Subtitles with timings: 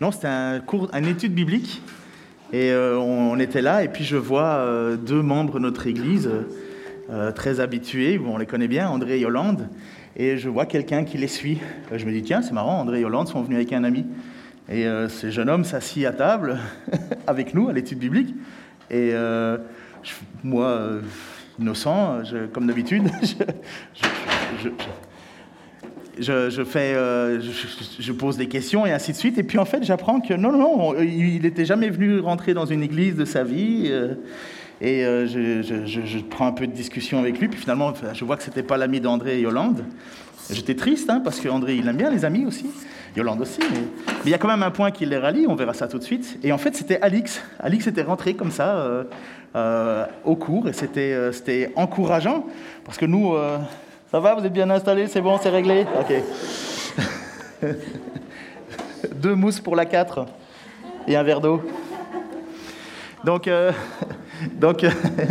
[0.00, 1.80] non, c'était un cours, une étude biblique.
[2.52, 6.30] Et euh, on, était là, et puis je vois euh, deux membres de notre église,
[7.10, 9.68] euh, très habitués, on les connaît bien, André et Yolande,
[10.16, 11.58] et je vois quelqu'un qui les suit.
[11.92, 14.06] Je me dis, tiens, c'est marrant, André et Yolande sont venus avec un ami.
[14.68, 16.58] Et ce jeune homme s'assit à table
[17.26, 18.34] avec nous à l'étude biblique.
[18.90, 19.12] Et
[20.44, 20.90] moi,
[21.58, 23.10] innocent, comme d'habitude,
[24.62, 24.68] je,
[26.28, 27.40] euh,
[27.98, 29.38] je, pose des questions et ainsi de suite.
[29.38, 32.66] Et puis en fait, j'apprends que non, non, non, il n'était jamais venu rentrer dans
[32.66, 33.86] une église de sa vie.
[33.88, 34.14] Euh,
[34.80, 37.48] et euh, je, prends un peu de discussion avec lui.
[37.48, 39.84] Puis finalement, je vois que c'était pas l'ami d'André et Yolande.
[40.50, 42.66] J'étais triste, hein, parce qu'André, il aime bien les amis aussi.
[43.16, 43.60] Yolande aussi.
[43.60, 43.78] Mais...
[44.24, 46.04] il y a quand même un point qui les rallie, on verra ça tout de
[46.04, 46.38] suite.
[46.42, 47.42] Et en fait, c'était Alix.
[47.60, 49.06] Alix était rentré comme ça
[50.24, 52.44] au cours et c'était encourageant,
[52.84, 53.34] parce que nous
[54.14, 56.14] ça va, vous êtes bien installés, c'est bon, c'est réglé Ok.
[59.16, 60.26] Deux mousses pour la 4
[61.08, 61.60] et un verre d'eau.
[63.24, 63.72] Donc, euh,
[64.52, 64.86] donc,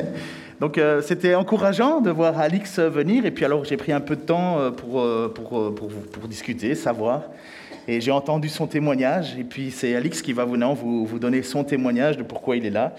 [0.60, 3.26] donc euh, c'était encourageant de voir Alix venir.
[3.26, 5.02] Et puis alors j'ai pris un peu de temps euh, pour,
[5.34, 7.22] pour, pour, pour discuter, savoir.
[7.88, 9.38] Et j'ai entendu son témoignage.
[9.40, 12.70] Et puis c'est Alix qui va vous, vous donner son témoignage de pourquoi il est
[12.70, 12.94] là.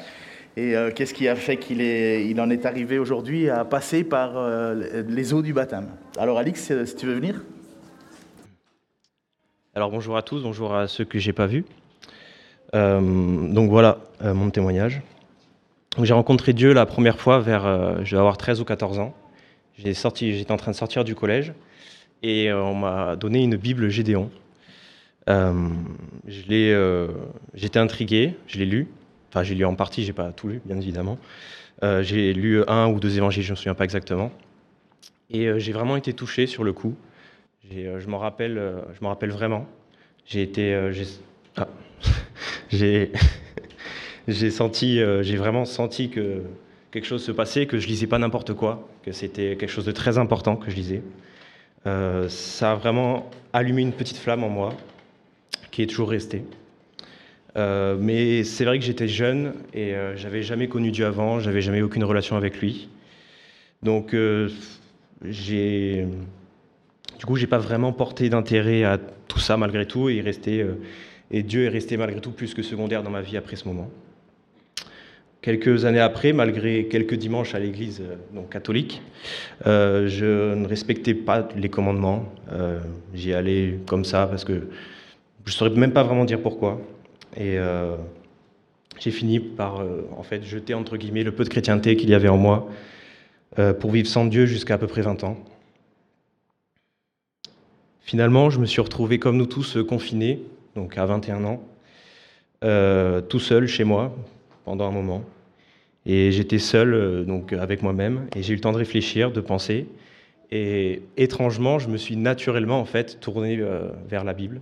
[0.57, 4.37] Et euh, qu'est-ce qui a fait qu'il il en est arrivé aujourd'hui à passer par
[4.37, 7.43] euh, les eaux du baptême Alors Alix, euh, si tu veux venir.
[9.75, 11.65] Alors bonjour à tous, bonjour à ceux que j'ai pas vus.
[12.73, 15.03] donc voilà mon témoignage.
[16.01, 19.13] J'ai rencontré Dieu la première fois vers, je vais avoir 13 ou 14 ans.
[19.77, 21.55] J'étais en train de sortir du collège
[22.23, 24.31] et on m'a donné une Bible Gédéon.
[26.29, 26.77] J'étais
[27.75, 28.87] intrigué, je l'ai lu
[29.35, 31.19] Enfin, j'ai lu en partie, j'ai pas tout lu, bien évidemment.
[31.83, 34.31] Euh, j'ai lu un ou deux évangiles, je ne me souviens pas exactement.
[35.29, 36.95] Et euh, j'ai vraiment été touché sur le coup.
[37.75, 38.55] Euh, je m'en rappelle,
[38.95, 39.67] je me rappelle vraiment.
[40.25, 40.73] J'ai été,
[41.57, 41.67] ah.
[42.69, 43.11] j'ai,
[44.29, 46.43] j'ai senti, j'ai vraiment senti que
[46.93, 49.91] quelque chose se passait, que je lisais pas n'importe quoi, que c'était quelque chose de
[49.91, 51.03] très important que je lisais.
[52.29, 54.75] ça a vraiment allumé une petite flamme en moi,
[55.73, 56.45] qui est toujours restée.
[57.57, 61.61] Euh, mais c'est vrai que j'étais jeune et euh, j'avais jamais connu Dieu avant, j'avais
[61.61, 62.89] jamais aucune relation avec lui.
[63.83, 64.49] Donc, euh,
[65.23, 66.07] du
[67.27, 68.99] coup, j'ai pas vraiment porté d'intérêt à
[69.29, 70.67] tout ça malgré tout et, resté,
[71.31, 73.89] et Dieu est resté malgré tout plus que secondaire dans ma vie après ce moment.
[75.43, 79.03] Quelques années après, malgré quelques dimanches à l'église donc catholique,
[79.67, 82.33] je ne respectais pas les commandements.
[83.13, 84.53] J'y allais comme ça parce que
[85.45, 86.81] je ne saurais même pas vraiment dire pourquoi.
[87.37, 87.97] Et euh,
[88.99, 92.15] j'ai fini par euh, en fait jeter entre guillemets le peu de chrétienté qu'il y
[92.15, 92.69] avait en moi
[93.59, 95.37] euh, pour vivre sans Dieu jusqu'à à peu près 20 ans.
[98.01, 100.43] Finalement, je me suis retrouvé comme nous tous confinés,
[100.77, 101.63] donc à 21 ans,
[103.29, 104.15] tout seul chez moi
[104.65, 105.25] pendant un moment.
[106.05, 109.87] Et j'étais seul donc avec moi-même et j'ai eu le temps de réfléchir, de penser.
[110.51, 113.59] Et étrangement, je me suis naturellement en fait tourné
[114.07, 114.61] vers la Bible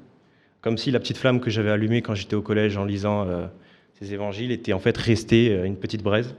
[0.62, 3.46] comme si la petite flamme que j'avais allumée quand j'étais au collège en lisant euh,
[4.00, 6.34] ces évangiles était en fait restée euh, une petite braise.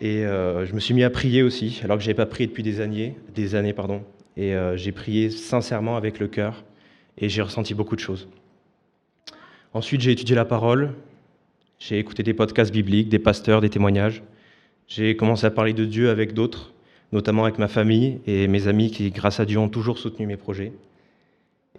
[0.00, 2.46] Et euh, je me suis mis à prier aussi, alors que je n'avais pas prié
[2.46, 4.02] depuis des années, des années pardon.
[4.38, 6.62] Et j'ai prié sincèrement avec le cœur,
[7.16, 8.28] et j'ai ressenti beaucoup de choses.
[9.72, 10.92] Ensuite, j'ai étudié la parole,
[11.78, 14.22] j'ai écouté des podcasts bibliques, des pasteurs, des témoignages.
[14.88, 16.74] J'ai commencé à parler de Dieu avec d'autres,
[17.12, 20.36] notamment avec ma famille et mes amis qui, grâce à Dieu, ont toujours soutenu mes
[20.36, 20.74] projets.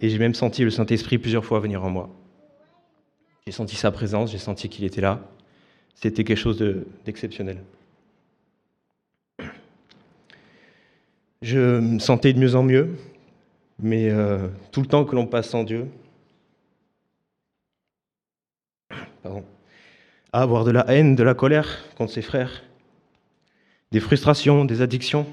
[0.00, 2.08] Et j'ai même senti le Saint-Esprit plusieurs fois venir en moi.
[3.46, 5.20] J'ai senti sa présence, j'ai senti qu'il était là.
[5.94, 6.58] C'était quelque chose
[7.04, 7.58] d'exceptionnel.
[11.42, 12.96] je me sentais de mieux en mieux,
[13.78, 15.88] mais euh, tout le temps que l'on passe sans Dieu,
[20.32, 22.62] à avoir de la haine, de la colère contre ses frères,
[23.92, 25.26] des frustrations, des addictions.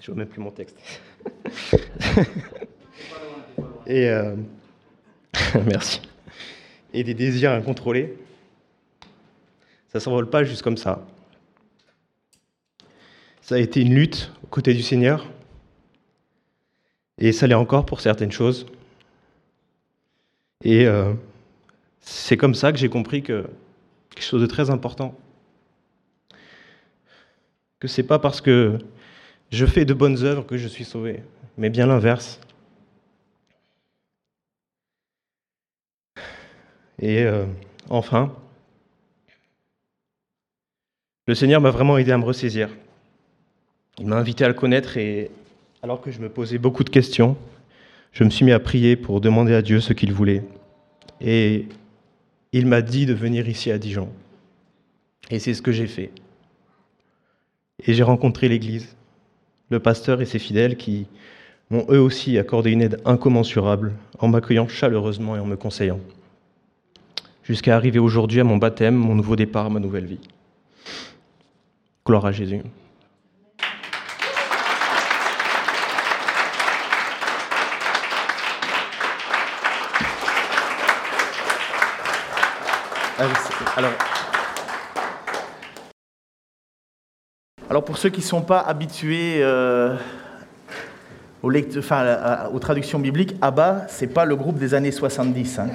[0.00, 0.78] Je vois même plus mon texte.
[3.86, 4.34] Et euh,
[5.66, 6.00] merci.
[6.92, 8.16] Et des désirs incontrôlés.
[9.88, 11.06] Ça ne s'envole pas juste comme ça.
[13.40, 15.26] Ça a été une lutte aux côtés du Seigneur.
[17.18, 18.66] Et ça l'est encore pour certaines choses.
[20.64, 21.14] Et euh,
[22.00, 23.46] c'est comme ça que j'ai compris que
[24.10, 25.14] quelque chose de très important,
[27.78, 28.78] que c'est pas parce que
[29.56, 31.22] je fais de bonnes œuvres que je suis sauvé,
[31.56, 32.38] mais bien l'inverse.
[37.00, 37.46] Et euh,
[37.88, 38.34] enfin,
[41.26, 42.68] le Seigneur m'a vraiment aidé à me ressaisir.
[43.98, 45.30] Il m'a invité à le connaître et
[45.82, 47.36] alors que je me posais beaucoup de questions,
[48.12, 50.42] je me suis mis à prier pour demander à Dieu ce qu'il voulait.
[51.20, 51.66] Et
[52.52, 54.10] il m'a dit de venir ici à Dijon.
[55.30, 56.10] Et c'est ce que j'ai fait.
[57.86, 58.96] Et j'ai rencontré l'Église,
[59.70, 61.06] le pasteur et ses fidèles qui
[61.70, 66.00] m'ont eux aussi accordé une aide incommensurable en m'accueillant chaleureusement et en me conseillant.
[67.42, 70.20] Jusqu'à arriver aujourd'hui à mon baptême, mon nouveau départ, ma nouvelle vie.
[72.04, 72.62] Gloire à Jésus.
[87.68, 89.96] Alors pour ceux qui ne sont pas habitués euh,
[91.42, 95.58] aux, traductions bibliques, Abba, ce n'est pas le groupe des années 70.
[95.58, 95.68] Hein.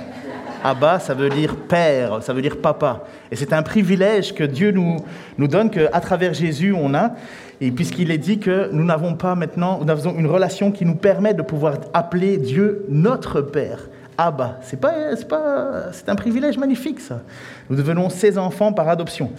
[0.63, 3.03] Abba, ça veut dire père, ça veut dire papa.
[3.29, 4.97] Et c'est un privilège que Dieu nous,
[5.37, 7.11] nous donne, qu'à travers Jésus, on a.
[7.59, 10.95] Et puisqu'il est dit que nous n'avons pas maintenant, nous avons une relation qui nous
[10.95, 13.89] permet de pouvoir appeler Dieu notre Père.
[14.17, 14.59] Abba.
[14.61, 17.21] C'est pas, c'est pas, c'est un privilège magnifique ça.
[17.69, 19.31] Nous devenons ses enfants par adoption.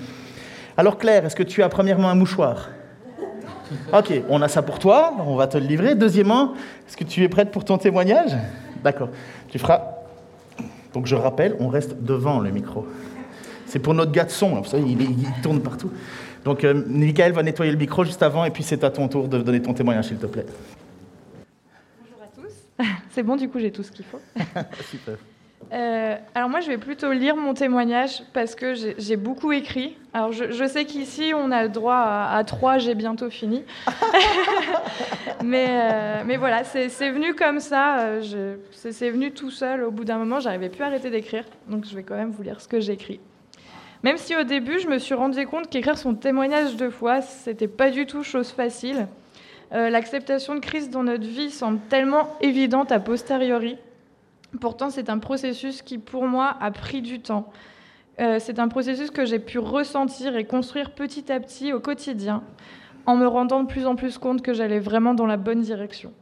[0.76, 2.70] Alors Claire, est-ce que tu as premièrement un mouchoir?
[3.92, 5.94] Ok, on a ça pour toi, on va te le livrer.
[5.94, 6.52] Deuxièmement,
[6.86, 8.32] est-ce que tu es prête pour ton témoignage?
[8.82, 9.08] D'accord.
[9.48, 9.82] Tu feras.
[10.92, 12.86] Donc je rappelle, on reste devant le micro.
[13.66, 15.90] C'est pour notre gars de son, vous savez, il, tourne partout.
[16.44, 19.28] Donc euh, Michael va nettoyer le micro juste avant et puis c'est à ton tour
[19.28, 20.44] de donner ton témoignage, s'il te plaît.
[23.10, 24.20] C'est bon, du coup, j'ai tout ce qu'il faut.
[24.90, 25.16] Super.
[25.73, 29.97] Euh, alors moi, je vais plutôt lire mon témoignage parce que j'ai beaucoup écrit.
[30.12, 33.64] Alors je, sais qu'ici, on a le droit à, trois, j'ai bientôt fini.
[35.44, 38.00] mais, euh, mais voilà, c'est venu comme ça.
[38.00, 39.82] Euh, c'est venu tout seul.
[39.82, 41.44] Au bout d'un moment, j'arrivais plus à arrêter d'écrire.
[41.69, 43.20] Donc je vais quand même vous lire ce que j'écris.
[44.03, 47.69] Même si au début, je me suis rendu compte qu'écrire son témoignage deux fois, c'était
[47.69, 49.06] pas du tout chose facile.
[49.70, 53.79] L'acceptation de Christ dans notre vie semble tellement évidente a posteriori.
[54.60, 57.50] Pourtant, c'est un processus qui, pour moi, a pris du temps.
[58.20, 62.43] Euh, c'est un processus que j'ai pu ressentir et construire petit à petit au quotidien,
[63.06, 66.12] en me rendant de plus en plus compte que j'allais vraiment dans la bonne direction.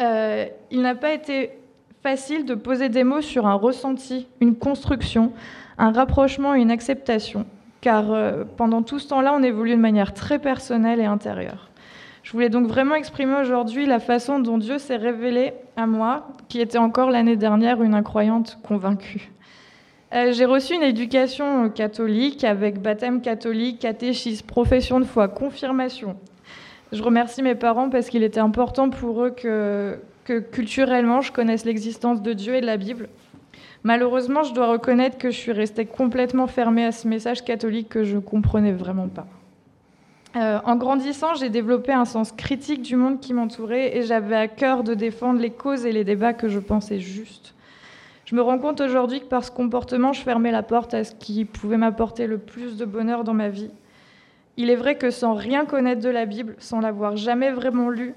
[0.00, 1.50] Euh, il n'a pas été
[2.02, 5.32] facile de poser des mots sur un ressenti, une construction,
[5.76, 7.44] un rapprochement une acceptation,
[7.82, 8.06] car
[8.56, 11.69] pendant tout ce temps-là, on évolue de manière très personnelle et intérieure.
[12.30, 16.60] Je voulais donc vraiment exprimer aujourd'hui la façon dont Dieu s'est révélé à moi, qui
[16.60, 19.32] était encore l'année dernière une incroyante convaincue.
[20.14, 26.14] Euh, j'ai reçu une éducation catholique avec baptême catholique, catéchisme, profession de foi, confirmation.
[26.92, 29.98] Je remercie mes parents parce qu'il était important pour eux que
[30.52, 33.08] culturellement je connaisse l'existence de Dieu et de la Bible.
[33.82, 38.04] Malheureusement, je dois reconnaître que je suis restée complètement fermée à ce message catholique que
[38.04, 39.26] je ne comprenais vraiment pas.
[40.36, 44.46] Euh, en grandissant, j'ai développé un sens critique du monde qui m'entourait et j'avais à
[44.46, 47.54] cœur de défendre les causes et les débats que je pensais justes.
[48.26, 51.16] Je me rends compte aujourd'hui que par ce comportement, je fermais la porte à ce
[51.16, 53.70] qui pouvait m'apporter le plus de bonheur dans ma vie.
[54.56, 58.14] Il est vrai que sans rien connaître de la Bible, sans l'avoir jamais vraiment lue,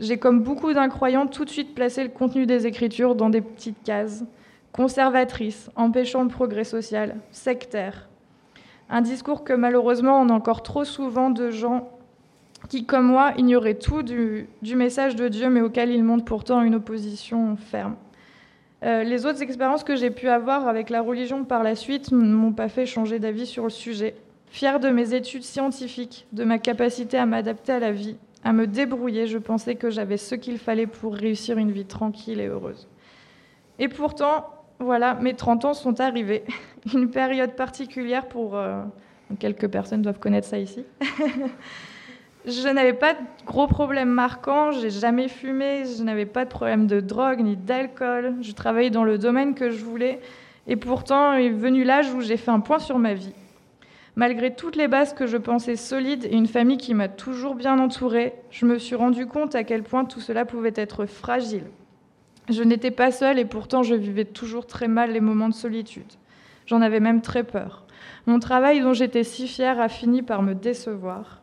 [0.00, 3.82] j'ai comme beaucoup d'incroyants tout de suite placé le contenu des Écritures dans des petites
[3.84, 4.24] cases,
[4.72, 8.08] conservatrices, empêchant le progrès social, sectaires,
[8.88, 11.90] un discours que malheureusement on a encore trop souvent de gens
[12.68, 16.74] qui, comme moi, ignoraient tout du, message de Dieu, mais auquel ils montrent pourtant une
[16.74, 17.96] opposition ferme.
[18.82, 22.18] Euh, les autres expériences que j'ai pu avoir avec la religion par la suite ne
[22.18, 24.14] m'ont pas fait changer d'avis sur le sujet.
[24.48, 28.66] Fier de mes études scientifiques, de ma capacité à m'adapter à la vie, à me
[28.66, 32.86] débrouiller, je pensais que j'avais ce qu'il fallait pour réussir une vie tranquille et heureuse.
[33.78, 34.46] Et pourtant,
[34.78, 36.44] voilà, mes 30 ans sont arrivés.
[36.94, 38.56] Une période particulière pour...
[38.56, 38.82] Euh,
[39.38, 40.84] quelques personnes doivent connaître ça ici.
[42.46, 46.86] je n'avais pas de gros problèmes marquants, j'ai jamais fumé, je n'avais pas de problème
[46.86, 50.20] de drogue ni d'alcool, je travaillais dans le domaine que je voulais,
[50.68, 53.34] et pourtant est venu l'âge où j'ai fait un point sur ma vie.
[54.14, 57.78] Malgré toutes les bases que je pensais solides et une famille qui m'a toujours bien
[57.78, 61.64] entourée, je me suis rendu compte à quel point tout cela pouvait être fragile.
[62.48, 66.12] Je n'étais pas seule et pourtant je vivais toujours très mal les moments de solitude.
[66.66, 67.84] J'en avais même très peur.
[68.26, 71.40] Mon travail dont j'étais si fière a fini par me décevoir.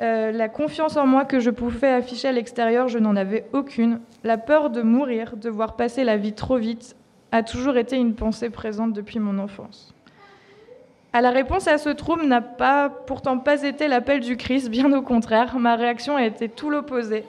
[0.00, 4.00] Euh, la confiance en moi que je pouvais afficher à l'extérieur, je n'en avais aucune.
[4.24, 6.96] La peur de mourir, de voir passer la vie trop vite,
[7.32, 9.94] a toujours été une pensée présente depuis mon enfance.
[11.12, 14.92] À la réponse à ce trouble n'a pas, pourtant pas été l'appel du Christ, bien
[14.92, 17.24] au contraire, ma réaction a été tout l'opposé.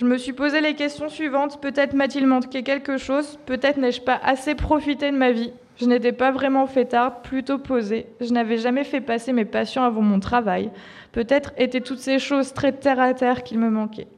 [0.00, 4.18] Je me suis posé les questions suivantes, peut-être m'a-t-il manqué quelque chose, peut-être n'ai-je pas
[4.24, 8.84] assez profité de ma vie, je n'étais pas vraiment fêtarde, plutôt posée, je n'avais jamais
[8.84, 10.70] fait passer mes passions avant mon travail,
[11.12, 14.08] peut-être étaient toutes ces choses très terre à terre qu'il me manquait.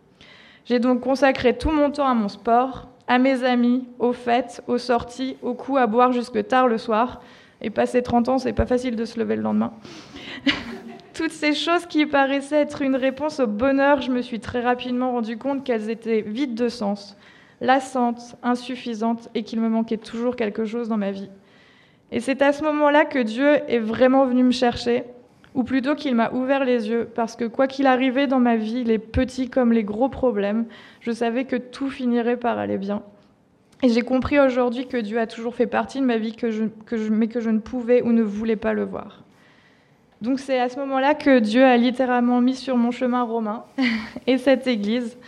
[0.66, 4.78] J'ai donc consacré tout mon temps à mon sport, à mes amis, aux fêtes, aux
[4.78, 7.20] sorties, aux coups à boire jusque tard le soir,
[7.60, 9.72] et passer 30 ans, c'est pas facile de se lever le lendemain.
[11.14, 15.12] Toutes ces choses qui paraissaient être une réponse au bonheur, je me suis très rapidement
[15.12, 17.18] rendu compte qu'elles étaient vides de sens,
[17.60, 21.28] lassantes, insuffisantes et qu'il me manquait toujours quelque chose dans ma vie.
[22.12, 25.04] Et c'est à ce moment-là que Dieu est vraiment venu me chercher,
[25.54, 28.82] ou plutôt qu'il m'a ouvert les yeux, parce que quoi qu'il arrivait dans ma vie,
[28.82, 30.64] les petits comme les gros problèmes,
[31.00, 33.02] je savais que tout finirait par aller bien.
[33.82, 36.34] Et j'ai compris aujourd'hui que Dieu a toujours fait partie de ma vie,
[37.10, 39.24] mais que je ne pouvais ou ne voulais pas le voir.
[40.22, 43.64] Donc c'est à ce moment-là que Dieu a littéralement mis sur mon chemin Romain
[44.28, 45.18] et cette église.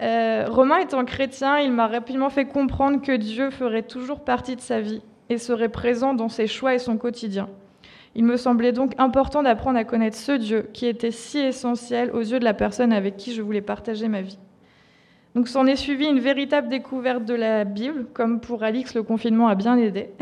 [0.00, 4.62] Euh, Romain étant chrétien, il m'a rapidement fait comprendre que Dieu ferait toujours partie de
[4.62, 7.50] sa vie et serait présent dans ses choix et son quotidien.
[8.14, 12.20] Il me semblait donc important d'apprendre à connaître ce Dieu qui était si essentiel aux
[12.20, 14.38] yeux de la personne avec qui je voulais partager ma vie.
[15.34, 19.48] Donc s'en est suivi une véritable découverte de la Bible, comme pour Alix, le confinement
[19.48, 20.08] a bien aidé.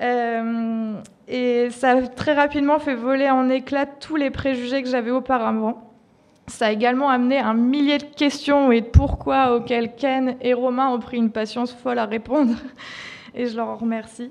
[0.00, 0.94] Euh,
[1.28, 5.90] et ça a très rapidement fait voler en éclats tous les préjugés que j'avais auparavant.
[6.46, 10.88] Ça a également amené un millier de questions et de pourquoi auxquelles Ken et Romain
[10.88, 12.54] ont pris une patience folle à répondre.
[13.34, 14.30] Et je leur remercie.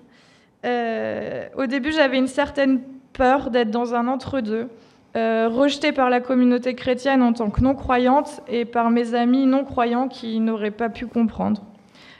[0.65, 2.81] Euh, au début, j'avais une certaine
[3.11, 4.69] peur d'être dans un entre-deux,
[5.17, 10.07] euh, rejetée par la communauté chrétienne en tant que non-croyante et par mes amis non-croyants
[10.07, 11.63] qui n'auraient pas pu comprendre.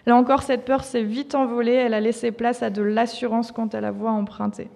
[0.06, 3.68] Là encore, cette peur s'est vite envolée, elle a laissé place à de l'assurance quant
[3.68, 4.70] à la voie empruntée.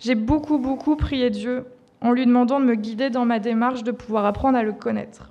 [0.00, 1.66] J'ai beaucoup, beaucoup prié Dieu
[2.00, 5.30] en lui demandant de me guider dans ma démarche de pouvoir apprendre à le connaître.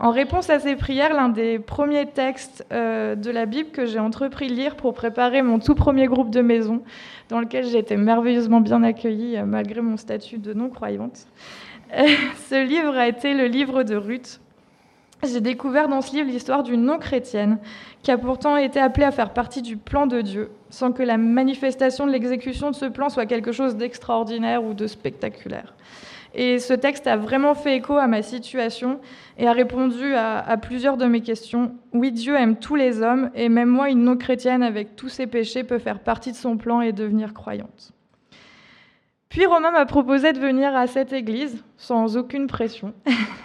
[0.00, 4.00] En réponse à ces prières, l'un des premiers textes euh, de la Bible que j'ai
[4.00, 6.82] entrepris de lire pour préparer mon tout premier groupe de maison,
[7.28, 11.28] dans lequel j'ai été merveilleusement bien accueillie euh, malgré mon statut de non-croyante.
[11.96, 14.40] Ce livre a été le livre de Ruth.
[15.24, 17.58] J'ai découvert dans ce livre l'histoire d'une non-chrétienne
[18.02, 21.16] qui a pourtant été appelée à faire partie du plan de Dieu, sans que la
[21.16, 25.74] manifestation de l'exécution de ce plan soit quelque chose d'extraordinaire ou de spectaculaire.
[26.34, 28.98] Et ce texte a vraiment fait écho à ma situation
[29.38, 31.72] et a répondu à, plusieurs de mes questions.
[31.92, 35.62] Oui, Dieu aime tous les hommes et même moi, une non-chrétienne avec tous ses péchés,
[35.62, 37.92] peut faire partie de son plan et devenir croyante.
[39.28, 42.94] Puis Romain m'a proposé de venir à cette église sans aucune pression,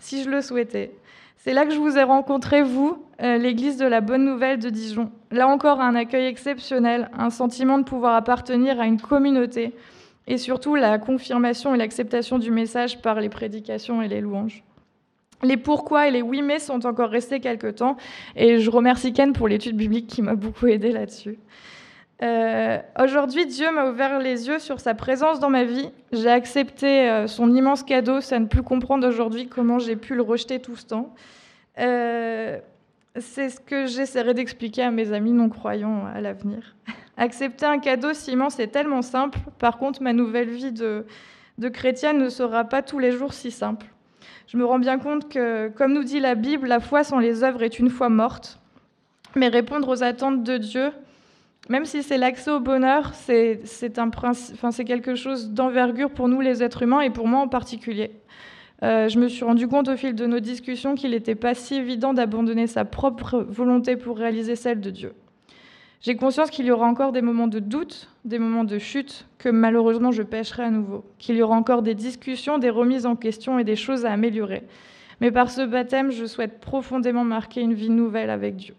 [0.00, 0.92] si je le souhaitais.
[1.36, 4.68] C'est là que je vous ai rencontré, vous, euh, l'église de la Bonne Nouvelle de
[4.68, 5.10] Dijon.
[5.30, 9.72] Là encore, un accueil exceptionnel, un sentiment de pouvoir appartenir à une communauté
[10.26, 14.64] et surtout la confirmation et l'acceptation du message par les prédications et les louanges.
[15.42, 17.96] Les pourquoi et les oui mais sont encore restés quelque temps
[18.36, 21.38] et je remercie Ken pour l'étude biblique qui m'a beaucoup aidé là-dessus.
[22.22, 25.90] Euh, aujourd'hui, Dieu m'a ouvert les yeux sur sa présence dans ma vie.
[26.12, 30.22] J'ai accepté euh, son immense cadeau, ça ne plus comprendre aujourd'hui comment j'ai pu le
[30.22, 31.14] rejeter tout ce temps.
[31.78, 32.58] Euh,
[33.18, 36.76] c'est ce que j'essaierai d'expliquer à mes amis non-croyants à l'avenir.
[37.16, 39.38] Accepter un cadeau si immense est tellement simple.
[39.58, 41.06] Par contre, ma nouvelle vie de,
[41.58, 43.86] de chrétienne ne sera pas tous les jours si simple.
[44.46, 47.44] Je me rends bien compte que, comme nous dit la Bible, la foi sans les
[47.44, 48.58] œuvres est une foi morte.
[49.36, 50.90] Mais répondre aux attentes de Dieu,
[51.70, 53.62] même si c'est l'accès au bonheur, c'est
[54.84, 58.10] quelque chose d'envergure pour nous les êtres humains et pour moi en particulier.
[58.82, 61.76] Euh, je me suis rendu compte au fil de nos discussions qu'il n'était pas si
[61.76, 65.12] évident d'abandonner sa propre volonté pour réaliser celle de Dieu.
[66.00, 69.48] J'ai conscience qu'il y aura encore des moments de doute, des moments de chute, que
[69.48, 73.60] malheureusement je pêcherai à nouveau, qu'il y aura encore des discussions, des remises en question
[73.60, 74.64] et des choses à améliorer.
[75.20, 78.74] Mais par ce baptême, je souhaite profondément marquer une vie nouvelle avec Dieu.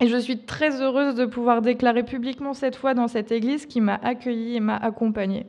[0.00, 3.80] Et je suis très heureuse de pouvoir déclarer publiquement cette foi dans cette église qui
[3.80, 5.46] m'a accueillie et m'a accompagnée.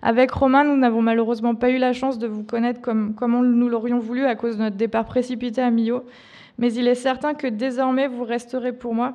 [0.00, 3.68] Avec Romain, nous n'avons malheureusement pas eu la chance de vous connaître comme, comme nous
[3.68, 6.04] l'aurions voulu à cause de notre départ précipité à Millau,
[6.58, 9.14] mais il est certain que désormais vous resterez pour moi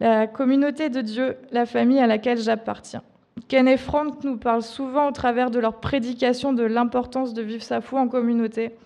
[0.00, 3.02] la communauté de Dieu, la famille à laquelle j'appartiens.
[3.48, 7.62] Ken et Franck nous parlent souvent au travers de leur prédication de l'importance de vivre
[7.62, 8.76] sa foi en communauté,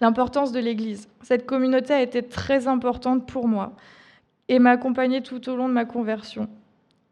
[0.00, 1.08] l'importance de l'Église.
[1.22, 3.72] Cette communauté a été très importante pour moi
[4.48, 6.48] et m'a accompagnée tout au long de ma conversion.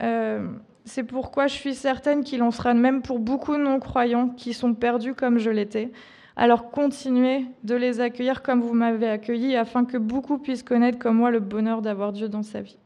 [0.03, 0.47] Euh,
[0.85, 4.53] c'est pourquoi je suis certaine qu'il en sera de même pour beaucoup de non-croyants qui
[4.53, 5.93] sont perdus comme je l'étais,
[6.37, 11.17] Alors continuez de les accueillir comme vous m'avez accueilli, afin que beaucoup puissent connaître comme
[11.17, 12.79] moi le bonheur d'avoir Dieu dans sa vie.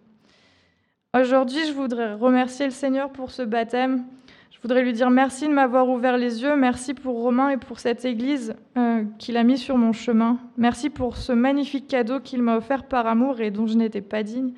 [1.19, 4.05] Aujourd'hui, je voudrais remercier le Seigneur pour ce baptême.
[4.51, 7.79] Je voudrais lui dire merci de m'avoir ouvert les yeux, merci pour Romain et pour
[7.79, 10.39] cette Église euh, qu'il a mis sur mon chemin.
[10.57, 14.23] Merci pour ce magnifique cadeau qu'il m'a offert par amour et dont je n'étais pas
[14.23, 14.53] digne.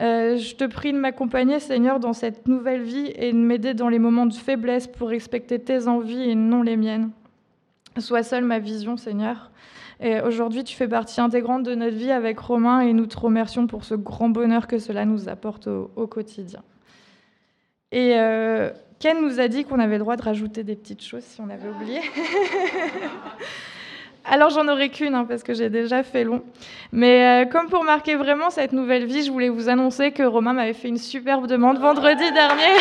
[0.00, 3.88] Euh, je te prie de m'accompagner, Seigneur, dans cette nouvelle vie et de m'aider dans
[3.88, 7.10] les moments de faiblesse pour respecter tes envies et non les miennes.
[7.98, 9.50] Sois seule ma vision, Seigneur.
[10.00, 13.66] Et aujourd'hui, tu fais partie intégrante de notre vie avec Romain et nous te remercions
[13.66, 16.62] pour ce grand bonheur que cela nous apporte au, quotidien.
[17.92, 21.22] Et euh, Ken nous a dit qu'on avait le droit de rajouter des petites choses
[21.22, 22.00] si on avait oublié.
[24.24, 26.42] Alors j'en aurai qu'une hein, parce que j'ai déjà fait long.
[26.92, 30.52] Mais euh, comme pour marquer vraiment cette nouvelle vie, je voulais vous annoncer que Romain
[30.54, 32.64] m'avait fait une superbe demande vendredi dernier.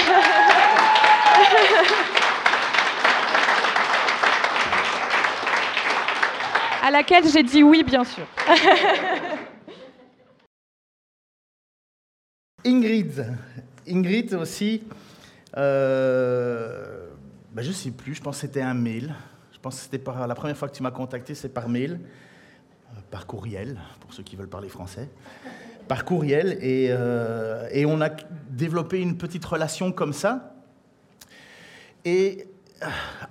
[6.82, 8.26] à laquelle j'ai dit oui, bien sûr.
[12.66, 13.26] Ingrid.
[13.88, 14.82] Ingrid aussi.
[15.58, 17.08] Euh,
[17.54, 19.14] ben je ne sais plus, je pense que c'était un mail.
[19.66, 23.26] Pense que c'était la première fois que tu m'as contacté, c'est par mail, euh, par
[23.26, 25.10] courriel, pour ceux qui veulent parler français,
[25.88, 28.12] par courriel, et, euh, on a
[28.48, 30.54] développé une petite relation comme ça.
[32.04, 32.46] Et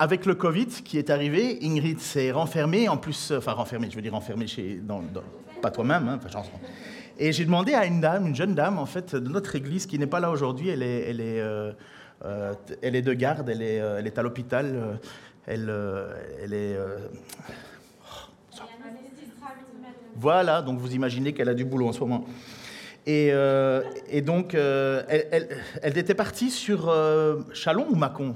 [0.00, 4.02] avec le Covid qui est arrivé, Ingrid s'est renfermée, en plus, enfin renfermée, je veux
[4.02, 4.82] dire renfermée chez,
[5.62, 6.42] pas toi-même, hein, enfin,
[7.16, 10.00] Et j'ai demandé à une dame, une jeune dame, en fait, de notre église, qui
[10.00, 11.76] n'est pas là aujourd'hui, elle est,
[12.82, 14.98] elle est de garde, elle est, elle est à l'hôpital.
[15.46, 16.76] Elle, euh, elle est.
[16.76, 17.08] Euh,
[20.16, 22.24] voilà, donc vous imaginez qu'elle a du boulot en ce moment.
[23.04, 23.82] Et, euh,
[24.22, 25.48] donc, elle,
[25.82, 26.94] elle, était partie sur
[27.52, 28.34] Chalon ou Mâcon?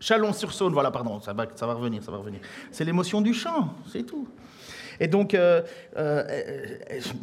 [0.00, 2.40] Chalon-sur-Saône, voilà, pardon, ça va, ça va revenir, ça va revenir.
[2.70, 4.26] C'est l'émotion du chant, c'est tout.
[5.00, 5.62] Et donc, euh,
[5.96, 6.24] euh,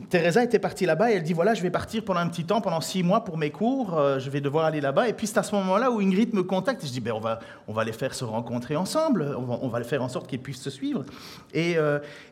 [0.10, 2.62] Teresa était partie là-bas et elle dit voilà, je vais partir pendant un petit temps,
[2.62, 5.10] pendant six mois pour mes cours, euh, je vais devoir aller là-bas.
[5.10, 7.40] Et puis c'est à ce moment-là où Ingrid me contacte je dis ben, on, va,
[7.68, 10.42] on va les faire se rencontrer ensemble, on va, on va faire en sorte qu'ils
[10.42, 11.04] puissent se suivre.
[11.54, 11.78] Et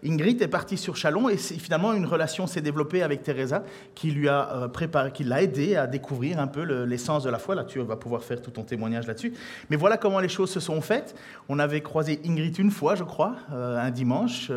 [0.05, 3.63] Ingrid est partie sur Chalon et finalement une relation s'est développée avec Teresa
[3.95, 7.55] qui lui a préparé, qui l'a aidé à découvrir un peu l'essence de la foi.
[7.55, 9.33] Là, tu vas pouvoir faire tout ton témoignage là-dessus.
[9.69, 11.15] Mais voilà comment les choses se sont faites.
[11.49, 14.51] On avait croisé Ingrid une fois, je crois, un dimanche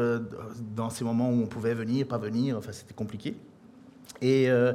[0.76, 3.34] dans ces moments où on pouvait venir, pas venir, enfin c'était compliqué.
[4.20, 4.74] Et, euh,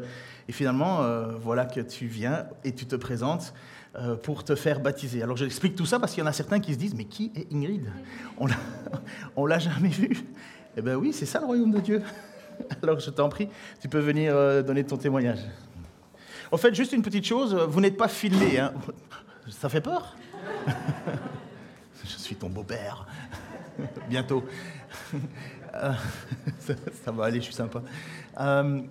[0.49, 3.53] finalement, euh, voilà que tu viens et tu te présentes
[3.95, 5.23] euh, pour te faire baptiser.
[5.23, 7.31] Alors j'explique tout ça parce qu'il y en a certains qui se disent, mais qui
[7.35, 7.89] est Ingrid?
[9.35, 10.25] On l'a jamais vue.
[10.75, 12.01] Eh bien oui, c'est ça le royaume de Dieu.
[12.83, 13.47] Alors je t'en prie,
[13.79, 14.33] tu peux venir
[14.63, 15.39] donner ton témoignage.
[16.51, 18.59] En fait, juste une petite chose, vous n'êtes pas filmé.
[18.59, 18.73] Hein.
[19.49, 20.17] Ça fait peur?
[22.03, 23.07] Je suis ton beau-père.
[24.09, 24.43] Bientôt.
[25.73, 25.93] Euh,
[26.59, 27.81] ça, va aller, je suis sympa.
[28.39, 28.81] Euh,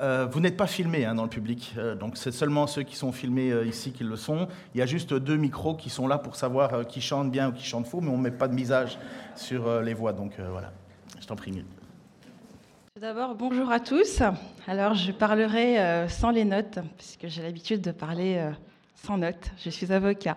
[0.00, 3.12] euh, vous n'êtes pas filmé hein, dans le public, donc c'est seulement ceux qui sont
[3.12, 4.48] filmés ici qui le sont.
[4.74, 7.52] Il y a juste deux micros qui sont là pour savoir qui chante bien ou
[7.52, 8.98] qui chante faux, mais on ne met pas de misage
[9.36, 10.72] sur les voix, donc voilà.
[11.20, 11.52] Je t'en prie.
[11.52, 14.22] Tout d'abord, bonjour à tous.
[14.66, 18.50] Alors, je parlerai sans les notes, puisque j'ai l'habitude de parler
[18.96, 19.52] sans notes.
[19.62, 20.36] Je suis avocat.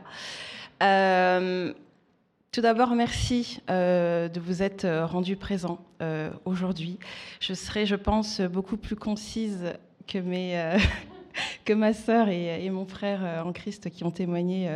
[2.56, 7.00] Tout d'abord, merci euh, de vous être euh, rendu présent euh, aujourd'hui.
[7.41, 9.74] Je serai, je pense, beaucoup plus concise
[10.08, 10.78] que, mes,
[11.65, 14.70] que ma sœur et, mon frère en Christ qui ont témoigné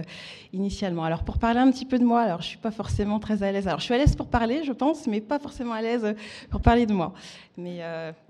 [0.52, 1.06] initialement.
[1.06, 3.52] Alors, pour parler un petit peu de moi, alors je suis pas forcément très à
[3.54, 3.66] l'aise.
[3.66, 6.16] Alors, je suis à l'aise pour parler, je pense, mais pas forcément à l'aise
[6.50, 7.14] pour parler de moi.
[7.56, 7.80] Mais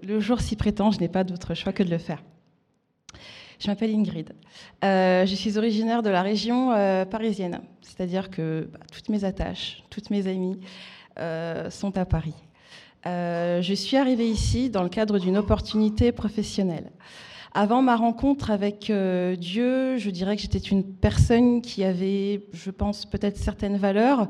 [0.04, 2.22] le jour s'y prétend, je n'ai pas d'autre choix que de le faire.
[3.60, 4.32] Je m'appelle Ingrid.
[4.86, 9.84] Euh, je suis originaire de la région euh, parisienne, c'est-à-dire que bah, toutes mes attaches,
[9.90, 10.58] toutes mes amies
[11.20, 12.36] euh, sont à Paris.
[13.06, 16.90] je suis arrivée ici dans le cadre d'une opportunité professionnelle.
[17.54, 23.06] Avant ma rencontre avec Dieu, je dirais que j'étais une personne qui avait, je pense,
[23.06, 24.30] peut-être certaines valeurs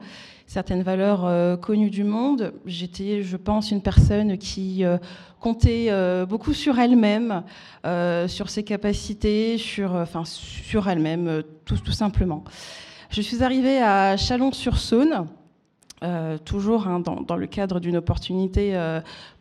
[0.50, 2.54] certaines valeurs euh, connues du monde.
[2.66, 4.98] J'étais, je pense, une personne qui euh,
[5.40, 7.44] comptait euh, beaucoup sur elle-même,
[8.28, 12.44] sur ses capacités, sur, enfin, sur elle-même, tout, simplement.
[13.12, 15.28] Je suis arrivée à Chalon-sur-Saône.
[16.46, 18.76] toujours hein, dans, le cadre d'une opportunité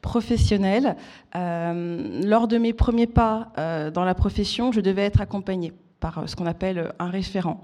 [0.03, 0.97] professionnelle.
[1.35, 3.53] lors de mes premiers pas
[3.93, 7.61] dans la profession, je devais être accompagnée par ce qu'on appelle un référent.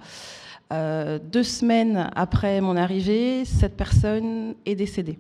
[0.73, 5.19] Euh, deux semaines après mon arrivée, cette personne est décédée.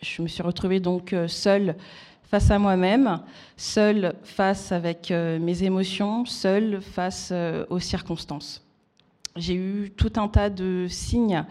[0.00, 1.76] Je me suis retrouvée donc euh, seule
[2.22, 3.20] face à moi-même,
[3.56, 7.32] seule face avec euh, mes émotions, seule face
[7.68, 8.64] aux circonstances.
[9.36, 11.44] j'ai eu tout un tas de signes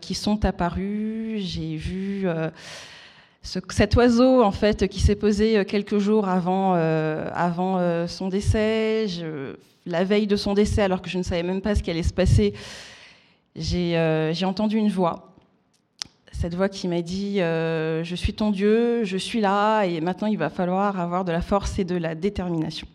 [0.00, 1.42] qui sont apparus.
[1.42, 2.26] J'ai vu
[3.44, 9.06] cet oiseau en fait qui s'est posé quelques jours avant, avant son décès.
[9.86, 12.02] la veille de son décès, alors que je ne savais même pas ce qui allait
[12.02, 12.54] se passer,
[13.54, 15.34] j'ai entendu une voix
[16.44, 20.28] cette voix qui m'a dit euh, Je suis ton Dieu, je suis là, et maintenant
[20.28, 22.86] il va falloir avoir de la force et de la détermination.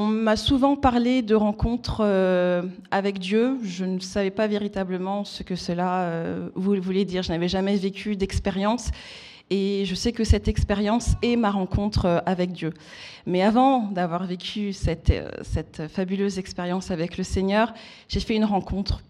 [0.00, 3.58] On m'a souvent parlé de rencontres euh, avec Dieu.
[3.64, 7.24] Je ne savais pas véritablement ce que cela euh, voulait dire.
[7.24, 8.92] Je n'avais jamais vécu d'expérience.
[9.50, 12.74] Et je sais que cette expérience est ma rencontre avec Dieu.
[13.26, 15.12] Mais avant d'avoir vécu cette,
[15.88, 17.74] fabuleuse expérience avec le Seigneur,
[18.06, 19.02] j'ai fait une rencontre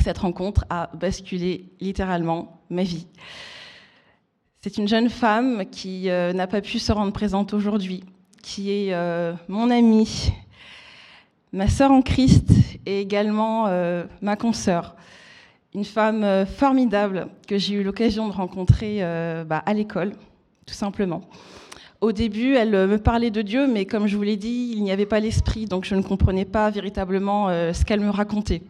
[0.00, 3.06] cette rencontre a basculé littéralement ma vie.
[4.62, 8.04] C'est une jeune femme qui euh, n'a pas pu se rendre présente aujourd'hui,
[8.42, 10.32] qui est euh, mon amie,
[11.52, 12.50] ma sœur en Christ
[12.86, 14.96] et également euh, ma consoeur.
[15.74, 19.02] Une femme formidable que j'ai eu l'occasion de rencontrer
[19.46, 20.14] bah, à l'école,
[20.66, 21.20] tout simplement.
[22.00, 24.90] Au début, elle me parlait de Dieu, mais comme je vous l'ai dit, il n'y
[24.90, 28.62] avait pas l'esprit, donc je ne comprenais pas véritablement ce qu'elle me racontait.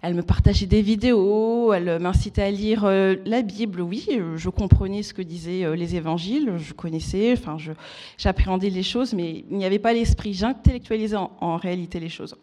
[0.00, 3.80] Elle me partageait des vidéos, elle m'incitait à lire euh, la Bible.
[3.80, 4.06] Oui,
[4.36, 7.56] je comprenais ce que disaient euh, les évangiles, je connaissais, enfin,
[8.16, 10.34] j'appréhendais les choses, mais il n'y avait pas l'esprit.
[10.34, 12.36] J'intellectualisais en, réalité les choses.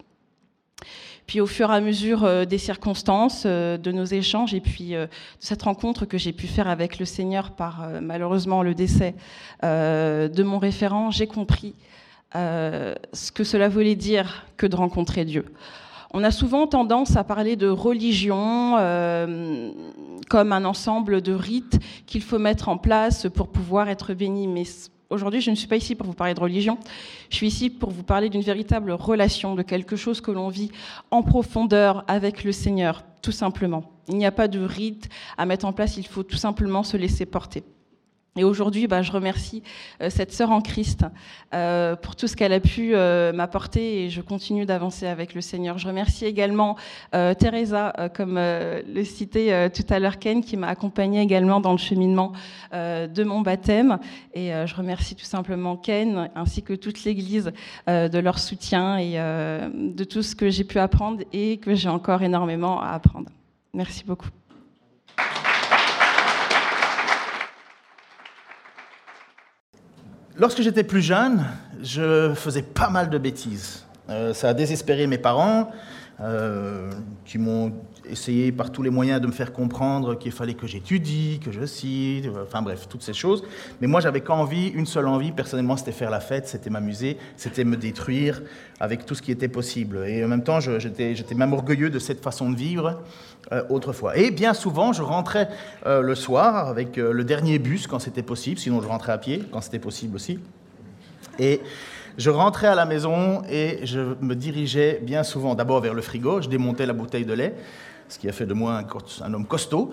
[1.26, 5.08] Puis au fur et à mesure euh, des circonstances, de nos échanges et puis de
[5.40, 9.14] cette rencontre que j'ai pu faire avec le Seigneur par malheureusement le décès
[9.62, 11.74] de mon référent, j'ai compris
[12.34, 15.46] ce que cela voulait dire que de rencontrer Dieu.
[16.18, 19.70] On a souvent tendance à parler de religion euh,
[20.30, 24.48] comme un ensemble de rites qu'il faut mettre en place pour pouvoir être béni.
[24.48, 24.62] Mais
[25.10, 26.78] aujourd'hui, je ne suis pas ici pour vous parler de religion.
[27.28, 30.70] Je suis ici pour vous parler d'une véritable relation, de quelque chose que l'on vit
[31.10, 33.84] en profondeur avec le Seigneur, tout simplement.
[34.08, 36.96] Il n'y a pas de rite à mettre en place, il faut tout simplement se
[36.96, 37.62] laisser porter.
[38.36, 39.62] Et aujourd'hui, bah, je remercie
[40.02, 41.06] euh, cette sœur en Christ
[41.54, 45.40] euh, pour tout ce qu'elle a pu euh, m'apporter et je continue d'avancer avec le
[45.40, 45.78] Seigneur.
[45.78, 46.76] Je remercie également
[47.12, 52.32] Teresa, comme le citait tout à l'heure Ken, qui m'a accompagnée également dans le cheminement
[52.72, 53.98] de mon baptême.
[54.34, 57.52] Et je remercie tout simplement Ken ainsi que toute l'Église
[57.86, 62.22] de leur soutien et de tout ce que j'ai pu apprendre et que j'ai encore
[62.22, 63.30] énormément à apprendre.
[63.72, 64.28] Merci beaucoup.
[70.38, 71.46] Lorsque j'étais plus jeune,
[71.82, 73.84] je faisais pas mal de bêtises.
[74.10, 75.70] Euh, ça a désespéré mes parents,
[76.20, 76.90] euh,
[77.24, 77.72] qui m'ont
[78.08, 81.66] essayé par tous les moyens de me faire comprendre qu'il fallait que j'étudie, que je
[81.66, 83.42] cite, enfin bref, toutes ces choses.
[83.80, 87.64] Mais moi, j'avais qu'envie, une seule envie, personnellement, c'était faire la fête, c'était m'amuser, c'était
[87.64, 88.42] me détruire
[88.80, 90.04] avec tout ce qui était possible.
[90.06, 93.02] Et en même temps, j'étais même orgueilleux de cette façon de vivre
[93.52, 94.16] euh, autrefois.
[94.16, 95.48] Et bien souvent, je rentrais
[95.86, 99.18] euh, le soir avec euh, le dernier bus quand c'était possible, sinon je rentrais à
[99.18, 100.40] pied quand c'était possible aussi.
[101.38, 101.60] Et
[102.16, 106.40] je rentrais à la maison et je me dirigeais bien souvent d'abord vers le frigo,
[106.40, 107.54] je démontais la bouteille de lait,
[108.08, 108.82] ce qui a fait de moi
[109.22, 109.90] un, homme costaud.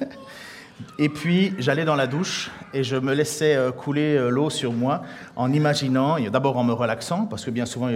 [0.98, 5.02] et puis j'allais dans la douche et je me laissais couler l'eau sur moi
[5.36, 7.88] en imaginant, d'abord en me relaxant, parce que bien souvent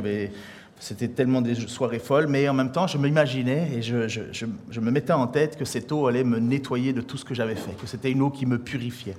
[0.81, 5.13] c'était tellement des soirées folles, mais en même temps, je m'imaginais et je, me mettais
[5.13, 7.87] en tête que cette eau allait me nettoyer de tout ce que j'avais fait, que
[7.87, 9.17] c'était une eau qui me purifiait.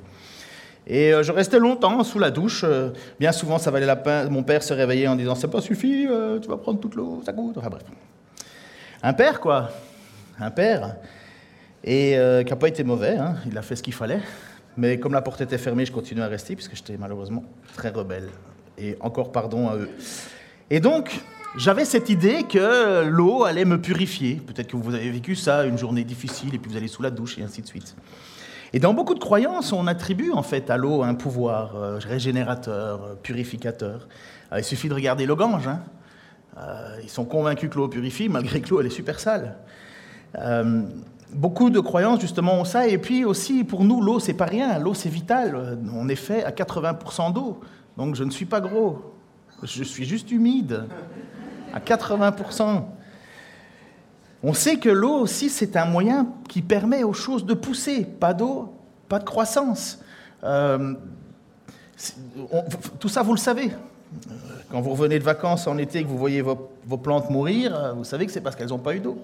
[0.90, 2.66] Et euh, je restais longtemps sous la douche.
[2.68, 4.30] Euh, bien souvent, ça valait la peine.
[4.30, 7.22] Mon père se réveillait en disant C'est pas suffit, euh, tu vas prendre toute l'eau,
[7.24, 7.56] ça coûte.
[7.58, 7.84] Enfin bref.
[9.04, 9.70] Un père, quoi.
[10.40, 10.96] Un père.
[11.84, 13.36] Et qui n'a pas été mauvais, hein.
[13.50, 14.20] il a fait ce qu'il fallait.
[14.76, 18.28] Mais comme la porte était fermée, je continuais à rester, puisque j'étais malheureusement très rebelle.
[18.78, 19.90] Et encore pardon à eux.
[20.70, 21.22] Et donc,
[21.58, 24.36] j'avais cette idée que l'eau allait me purifier.
[24.36, 27.12] Peut-être que vous avez vécu ça, une journée difficile, et puis vous allez sous la
[27.12, 27.96] douche, et ainsi de suite.
[28.74, 33.04] Et dans beaucoup de croyances, on attribue en fait à l'eau un pouvoir euh, régénérateur,
[33.04, 34.08] euh, purificateur.
[34.52, 35.68] Euh, il suffit de regarder le Gange.
[35.68, 35.82] Hein.
[37.04, 39.58] ils sont convaincus que l'eau purifie, malgré que l'eau elle est super sale.
[41.34, 42.88] beaucoup de croyances justement ont ça.
[42.88, 44.78] Et puis aussi, pour nous, l'eau c'est pas rien.
[44.78, 45.80] L'eau c'est vital.
[45.94, 47.60] On est fait à 80% d'eau.
[47.98, 49.16] Donc je ne suis pas gros.
[49.64, 50.86] Je suis juste humide
[51.74, 52.84] à 80%.
[54.42, 58.06] On sait que l'eau aussi, c'est un moyen qui permet aux choses de pousser.
[58.06, 58.74] Pas d'eau,
[59.10, 60.00] pas de croissance.
[60.44, 60.94] Euh,
[63.00, 63.72] tout ça, vous le savez.
[64.72, 67.94] Quand vous revenez de vacances en été et que vous voyez vos, vos plantes mourir,
[67.96, 69.18] vous savez que c'est parce qu'elles n'ont pas eu d'eau.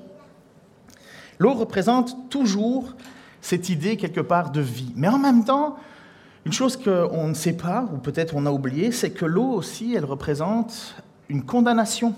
[1.40, 2.94] L'eau représente toujours
[3.42, 4.92] cette idée quelque part de vie.
[4.96, 5.78] Mais en même temps,
[6.46, 9.96] une chose qu'on ne sait pas, ou peut-être on a oublié, c'est que l'eau aussi,
[9.96, 10.96] elle représente
[11.30, 12.14] une condamnation,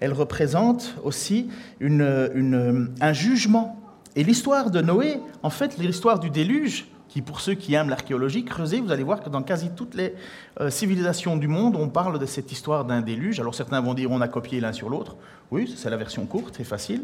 [0.00, 1.48] elle représente aussi
[1.80, 3.76] un jugement.
[4.16, 8.44] Et l'histoire de Noé, en fait, l'histoire du déluge, qui pour ceux qui aiment l'archéologie,
[8.44, 10.14] creusez, vous allez voir que dans quasi toutes les
[10.60, 13.40] euh, civilisations du monde, on parle de cette histoire d'un déluge.
[13.40, 15.16] Alors certains vont dire on a copié l'un sur l'autre.
[15.50, 17.02] Oui, c'est la version courte et facile.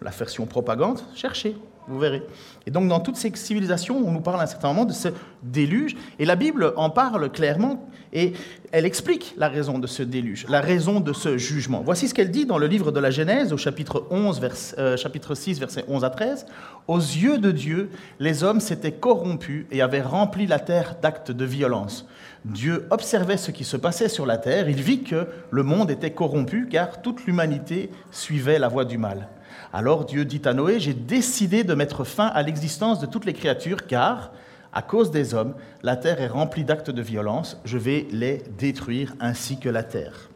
[0.00, 1.56] La version propagande, cherchez,
[1.88, 2.22] vous verrez.
[2.66, 5.08] Et donc dans toutes ces civilisations, on nous parle à un certain moment de ce
[5.42, 8.34] déluge, et la Bible en parle clairement, et
[8.72, 11.82] elle explique la raison de ce déluge, la raison de ce jugement.
[11.84, 14.40] Voici ce qu'elle dit dans le livre de la Genèse, au chapitre, 11,
[14.78, 16.46] euh, chapitre 6, versets 11 à 13.
[16.86, 21.44] Aux yeux de Dieu, les hommes s'étaient corrompus et avaient rempli la terre d'actes de
[21.44, 22.06] violence.
[22.44, 26.12] Dieu observait ce qui se passait sur la terre, il vit que le monde était
[26.12, 29.28] corrompu car toute l'humanité suivait la voie du mal.
[29.72, 33.34] Alors Dieu dit à Noé, j'ai décidé de mettre fin à l'existence de toutes les
[33.34, 34.32] créatures car,
[34.78, 39.12] à cause des hommes, la terre est remplie d'actes de violence, je vais les détruire
[39.18, 40.30] ainsi que la terre.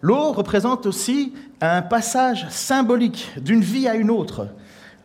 [0.00, 4.48] L'eau représente aussi un passage symbolique d'une vie à une autre,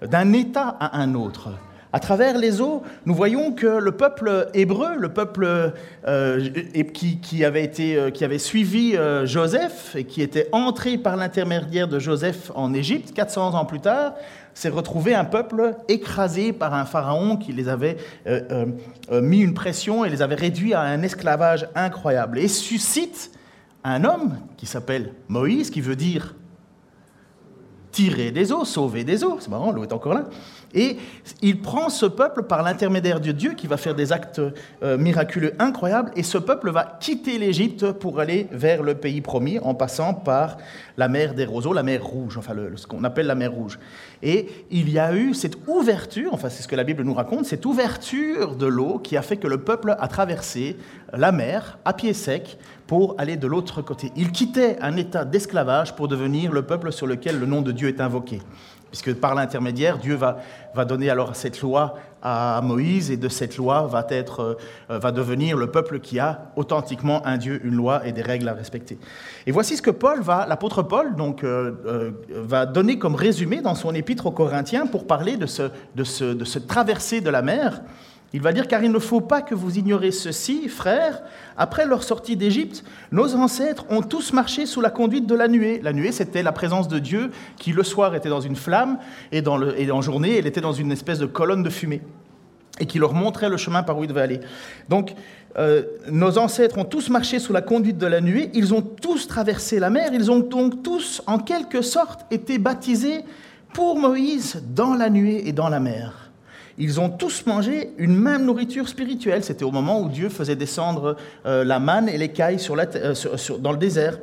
[0.02, 1.50] d'un état à un autre.
[1.92, 5.74] À travers les eaux, nous voyons que le peuple hébreu, le peuple
[6.08, 6.50] euh,
[6.94, 11.90] qui, avait été, euh, qui, avait suivi euh, Joseph et qui était entré par l'intermédiaire
[11.90, 14.14] de Joseph en Égypte, 400 ans plus tard,
[14.56, 17.98] s'est retrouvé un peuple écrasé par un pharaon qui les avait
[19.12, 22.40] mis une pression et les avait réduits à un esclavage incroyable.
[22.40, 23.32] Et suscite
[23.84, 26.34] un homme qui s'appelle Moïse, qui veut dire
[27.92, 29.38] tirer des eaux, sauver des eaux.
[29.40, 30.26] C'est marrant, l'eau est encore là.
[30.74, 30.98] Et
[31.42, 34.42] il prend ce peuple par l'intermédiaire de Dieu qui va faire des actes
[34.84, 36.12] euh, miraculeux incroyables.
[36.16, 40.58] Et ce peuple va quitter l'Égypte pour aller vers le pays promis en passant par
[40.98, 43.80] la mer des roseaux, la mer rouge, enfin ce qu'on appelle la mer rouge.
[44.24, 47.46] Et il y a eu cette ouverture, enfin c'est ce que la Bible nous raconte,
[47.46, 50.78] cette ouverture de l'eau qui a fait que le peuple a traversé
[51.14, 54.12] la mer à pied sec pour aller de l'autre côté.
[54.16, 57.88] Il quittait un état d'esclavage pour devenir le peuple sur lequel le nom de Dieu
[57.88, 58.42] est invoqué
[58.96, 60.38] puisque par l'intermédiaire, Dieu va,
[60.74, 64.58] va, donner alors cette loi à Moïse, et de cette loi va, être,
[64.90, 68.48] euh, va devenir le peuple qui a authentiquement un Dieu, une loi et des règles
[68.48, 68.98] à respecter.
[69.48, 73.60] Et voici ce que Paul va, l'apôtre Paul, donc, euh, euh, va donner comme résumé
[73.60, 75.64] dans son épître aux Corinthiens pour parler de ce,
[75.96, 77.82] de ce, de ce traversée de la mer.
[78.36, 81.22] Il va dire, car il ne faut pas que vous ignorez ceci, frères,
[81.56, 85.80] après leur sortie d'Égypte, nos ancêtres ont tous marché sous la conduite de la nuée.
[85.82, 88.98] La nuée, c'était la présence de Dieu qui, le soir, était dans une flamme,
[89.32, 92.02] et, en journée, elle était dans une espèce de colonne de fumée,
[92.78, 94.42] et qui leur montrait le chemin par où ils devaient aller.
[94.90, 95.16] Donc,
[95.58, 99.30] euh, nos ancêtres ont tous marché sous la conduite de la nuée, ils ont tous
[99.30, 103.24] traversé la mer, ils ont donc tous, en quelque sorte, été baptisés
[103.72, 106.25] pour Moïse dans la nuée et dans la mer
[106.78, 109.44] ils ont tous mangé une même nourriture spirituelle.
[109.44, 113.14] C'était au moment où Dieu faisait descendre euh, la manne et l'écaille sur euh,
[113.60, 114.18] dans le désert.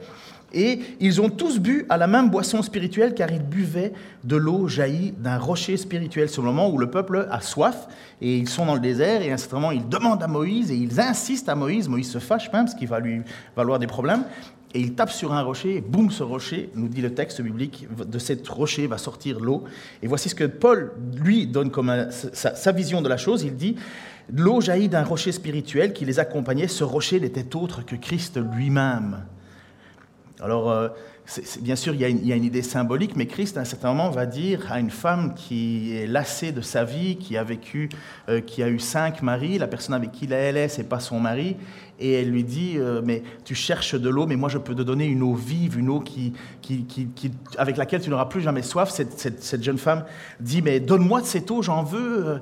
[0.54, 4.68] Et ils ont tous bu à la même boisson spirituelle car ils buvaient de l'eau
[4.68, 6.28] jaillie d'un rocher spirituel.
[6.28, 7.88] C'est au moment où le peuple a soif
[8.20, 10.70] et ils sont dans le désert et à un certain moment ils demandent à Moïse
[10.70, 11.88] et ils insistent à Moïse.
[11.88, 13.22] Moïse se fâche même, ce qui va lui
[13.56, 14.24] valoir des problèmes
[14.74, 17.86] et il tape sur un rocher, et boum, ce rocher, nous dit le texte biblique,
[17.94, 19.64] de cette rocher va sortir l'eau.
[20.02, 23.42] Et voici ce que Paul, lui, donne comme sa, vision de la chose.
[23.42, 23.76] Il dit,
[24.32, 26.68] l'eau jaillit d'un rocher spirituel qui les accompagnait.
[26.68, 29.24] Ce rocher n'était autre que Christ lui-même.
[30.40, 30.88] Alors, euh,
[31.60, 34.26] bien sûr, il y, a une, idée symbolique, mais Christ, à un certain moment, va
[34.26, 37.88] dire à une femme qui est lassée de sa vie, qui a vécu,
[38.28, 41.20] euh, qui a eu cinq maris, la personne avec qui elle est, c'est pas son
[41.20, 41.56] mari,
[42.02, 44.82] et elle lui dit euh, Mais tu cherches de l'eau, mais moi je peux te
[44.82, 46.34] donner une eau vive, une eau qui,
[47.56, 48.90] avec laquelle tu n'auras plus jamais soif.
[48.90, 50.04] Cette, jeune femme
[50.40, 52.40] dit Mais donne-moi de cette eau, j'en veux.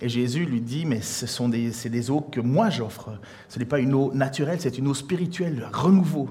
[0.00, 3.10] Et Jésus lui dit, mais ce sont des, des eaux que moi j'offre.
[3.48, 6.28] Ce n'est pas une eau naturelle, c'est une eau spirituelle, renouveau,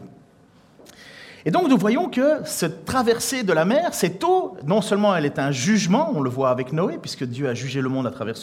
[1.45, 5.25] et donc nous voyons que cette traversée de la mer, cette eau, non seulement elle
[5.25, 8.11] est un jugement, on le voit avec Noé, puisque Dieu a jugé le monde à
[8.11, 8.35] travers,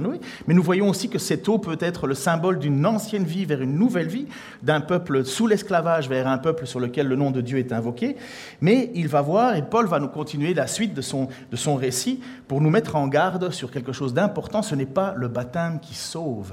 [0.00, 3.44] Noé, mais nous voyons aussi que cette eau peut être le symbole d'une ancienne vie
[3.44, 4.26] vers une nouvelle vie,
[4.62, 8.16] d'un peuple sous l'esclavage vers un peuple sur lequel le nom de Dieu est invoqué.
[8.60, 12.60] Mais il va voir, et Paul va nous continuer la suite de son récit pour
[12.60, 16.52] nous mettre en garde sur quelque chose d'important, ce n'est pas le baptême qui sauve.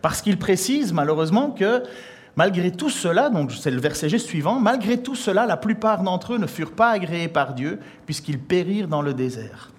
[0.00, 1.82] Parce qu'il précise malheureusement que
[2.36, 6.38] Malgré tout cela, donc c'est le verset suivant, malgré tout cela, la plupart d'entre eux
[6.38, 9.70] ne furent pas agréés par Dieu, puisqu'ils périrent dans le désert.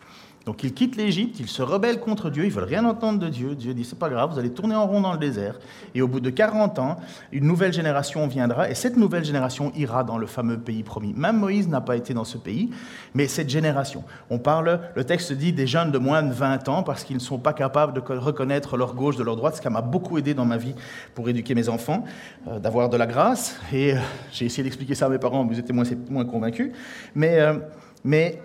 [0.46, 3.56] Donc ils quittent l'Égypte, ils se rebellent contre Dieu, ils veulent rien entendre de Dieu.
[3.56, 5.58] Dieu dit c'est pas grave, vous allez tourner en rond dans le désert.
[5.96, 6.98] Et au bout de 40 ans,
[7.32, 11.14] une nouvelle génération viendra et cette nouvelle génération ira dans le fameux pays promis.
[11.18, 12.70] Même Moïse n'a pas été dans ce pays,
[13.16, 14.04] mais cette génération.
[14.30, 17.22] On parle, le texte dit des jeunes de moins de 20 ans parce qu'ils ne
[17.22, 20.36] sont pas capables de reconnaître leur gauche de leur droite, ce qui m'a beaucoup aidé
[20.36, 20.76] dans ma vie
[21.16, 22.06] pour éduquer mes enfants,
[22.48, 23.60] euh, d'avoir de la grâce.
[23.74, 23.98] Et euh,
[24.32, 26.72] j'ai essayé d'expliquer ça à mes parents, mais ils étaient moins, moins convaincus.
[27.16, 27.56] Mais, euh,
[28.04, 28.40] mais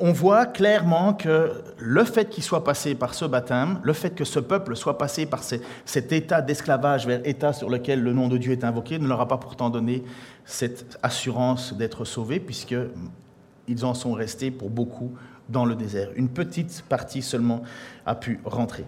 [0.00, 4.24] on voit clairement que le fait qu'il soit passé par ce baptême, le fait que
[4.24, 8.38] ce peuple soit passé par cet état d'esclavage vers état sur lequel le nom de
[8.38, 10.02] Dieu est invoqué, ne leur a pas pourtant donné
[10.46, 15.12] cette assurance d'être sauvés, puisqu'ils en sont restés pour beaucoup
[15.50, 16.08] dans le désert.
[16.16, 17.62] Une petite partie seulement
[18.06, 18.86] a pu rentrer.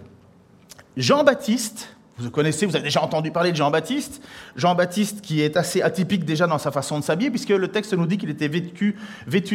[0.97, 4.23] Jean-Baptiste, vous connaissez, vous avez déjà entendu parler de Jean-Baptiste.
[4.55, 8.07] Jean-Baptiste qui est assez atypique déjà dans sa façon de s'habiller, puisque le texte nous
[8.07, 8.97] dit qu'il était vêtu,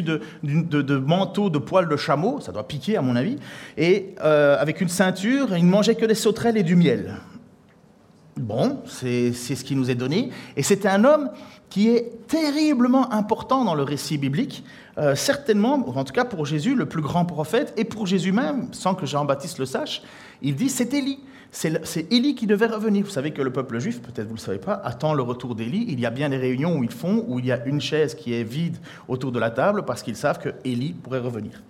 [0.01, 3.37] de, manteau de poils de chameau, ça doit piquer à mon avis,
[3.77, 7.15] et euh, avec une ceinture, il ne mangeait que des sauterelles et du miel.
[8.37, 10.29] Bon, c'est ce qui nous est donné.
[10.55, 11.29] Et c'était un homme
[11.69, 14.63] qui est terriblement important dans le récit biblique,
[14.97, 18.69] euh, certainement, en tout cas pour Jésus, le plus grand prophète, et pour Jésus même,
[18.71, 20.01] sans que Jean-Baptiste le sache,
[20.41, 21.19] il dit c'est Élie.
[21.51, 23.05] C'est Élie qui devait revenir.
[23.05, 25.55] Vous savez que le peuple juif, peut-être vous ne le savez pas, attend le retour
[25.55, 25.85] d'Élie.
[25.87, 28.15] Il y a bien des réunions où ils font, où il y a une chaise
[28.15, 31.63] qui est vide autour de la table parce qu'ils savent que Élie pourrait revenir.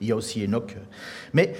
[0.00, 0.76] Il y a aussi Enoch.
[1.34, 1.54] Mais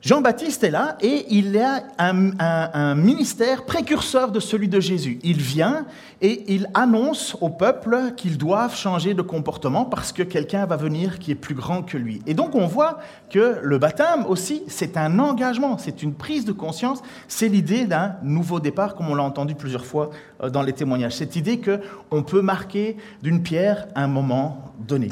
[0.00, 5.18] Jean-Baptiste est là et il a un, ministère précurseur de celui de Jésus.
[5.24, 5.86] Il vient
[6.22, 11.18] et il annonce au peuple qu'ils doivent changer de comportement parce que quelqu'un va venir
[11.18, 12.22] qui est plus grand que lui.
[12.26, 16.52] Et donc on voit que le baptême aussi, c'est un engagement, c'est une prise de
[16.52, 20.10] conscience, c'est l'idée d'un nouveau départ, comme on l'a entendu plusieurs fois
[20.42, 21.16] euh, dans les témoignages.
[21.16, 25.08] Cette idée qu'on peut marquer d'une pierre un moment donné.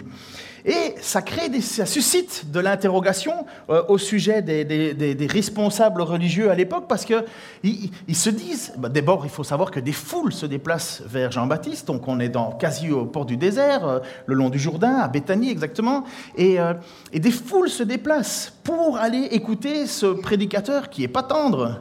[0.67, 1.23] Et ça,
[1.87, 7.25] suscite de l'interrogation euh, au sujet des, responsables religieux à l'époque, parce qu'ils
[7.63, 11.87] ils se disent, bah, d'abord il faut savoir que des foules se déplacent vers Jean-Baptiste,
[11.87, 15.07] donc on est dans, quasi au port du désert, euh, le long du Jourdain, à
[15.07, 16.03] Béthanie exactement,
[16.37, 16.75] et, euh,
[17.13, 21.81] et des foules se déplacent pour aller écouter ce prédicateur qui n'est pas tendre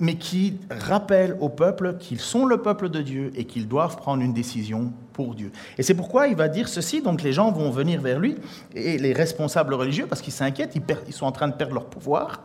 [0.00, 4.22] mais qui rappelle au peuple qu'ils sont le peuple de Dieu et qu'ils doivent prendre
[4.22, 5.52] une décision pour Dieu.
[5.78, 8.36] Et c'est pourquoi il va dire ceci, donc les gens vont venir vers lui,
[8.74, 12.44] et les responsables religieux, parce qu'ils s'inquiètent, ils, sont en train de perdre leur pouvoir.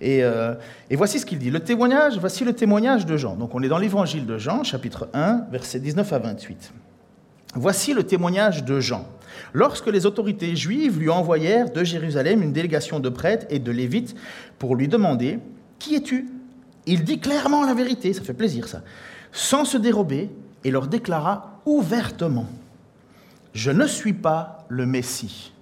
[0.00, 0.54] Et, euh,
[0.90, 1.50] et voici ce qu'il dit.
[1.50, 3.36] Le témoignage, voici le témoignage de Jean.
[3.36, 6.72] Donc on est dans l'évangile de Jean, chapitre 1, versets 19 à 28.
[7.56, 9.06] Voici le témoignage de Jean.
[9.52, 14.14] Lorsque les autorités juives lui envoyèrent de Jérusalem une délégation de prêtres et de lévites
[14.58, 15.38] pour lui demander
[15.78, 16.28] Qui es-tu?
[16.86, 18.82] Il dit clairement la vérité, ça fait plaisir ça,
[19.32, 20.30] sans se dérober,
[20.64, 22.46] et leur déclara ouvertement,
[23.52, 25.52] je ne suis pas le Messie.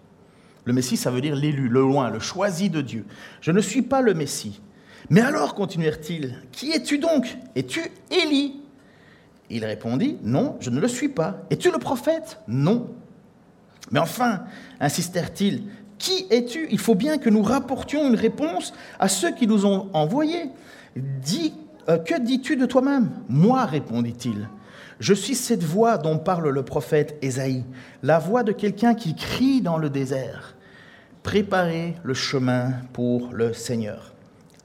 [0.64, 3.04] Le Messie, ça veut dire l'élu, le loin, le choisi de Dieu.
[3.40, 4.60] Je ne suis pas le Messie.
[5.10, 7.36] Mais alors, continuèrent-ils, qui es-tu donc?
[7.56, 7.80] Es-tu
[8.10, 8.60] Élie?
[9.50, 11.42] Il répondit, non, je ne le suis pas.
[11.50, 12.38] Es-tu le prophète?
[12.46, 12.88] Non.
[13.90, 14.44] Mais enfin,
[14.78, 15.64] insistèrent-ils,
[15.98, 16.68] qui es-tu?
[16.70, 20.50] Il faut bien que nous rapportions une réponse à ceux qui nous ont envoyés.
[20.96, 23.10] Euh, que dis-tu de toi-même?
[23.28, 24.48] Moi, répondit-il.
[25.00, 27.64] Je suis cette voix dont parle le prophète Ésaïe,
[28.02, 30.54] la voix de quelqu'un qui crie dans le désert.
[31.22, 34.12] Préparez le chemin pour le Seigneur.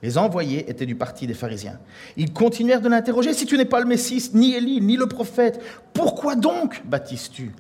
[0.04, 1.80] Les envoyés étaient du parti des pharisiens.
[2.18, 3.34] Ils continuèrent de l'interroger.
[3.34, 5.60] Si tu n'es pas le Messie, ni Élie, ni le prophète,
[5.94, 7.52] pourquoi donc baptises-tu?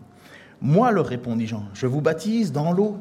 [0.62, 2.97] Moi, leur répondit Jean, je vous baptise dans l'eau,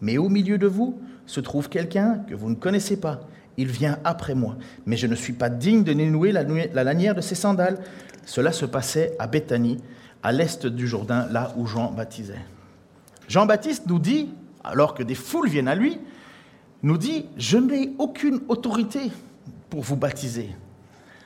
[0.00, 3.20] mais au milieu de vous se trouve quelqu'un que vous ne connaissez pas
[3.56, 6.44] il vient après moi, mais je ne suis pas digne de dénouer la,
[6.84, 7.78] lanière de ses sandales.
[8.24, 9.78] Cela se passait à Béthanie,
[10.22, 12.40] à l'est du Jourdain, là où Jean baptisait.
[13.28, 14.30] Jean-Baptiste nous dit,
[14.64, 15.98] alors que des foules viennent à lui,
[16.82, 19.10] nous dit, je n'ai aucune autorité
[19.70, 20.54] pour vous baptiser.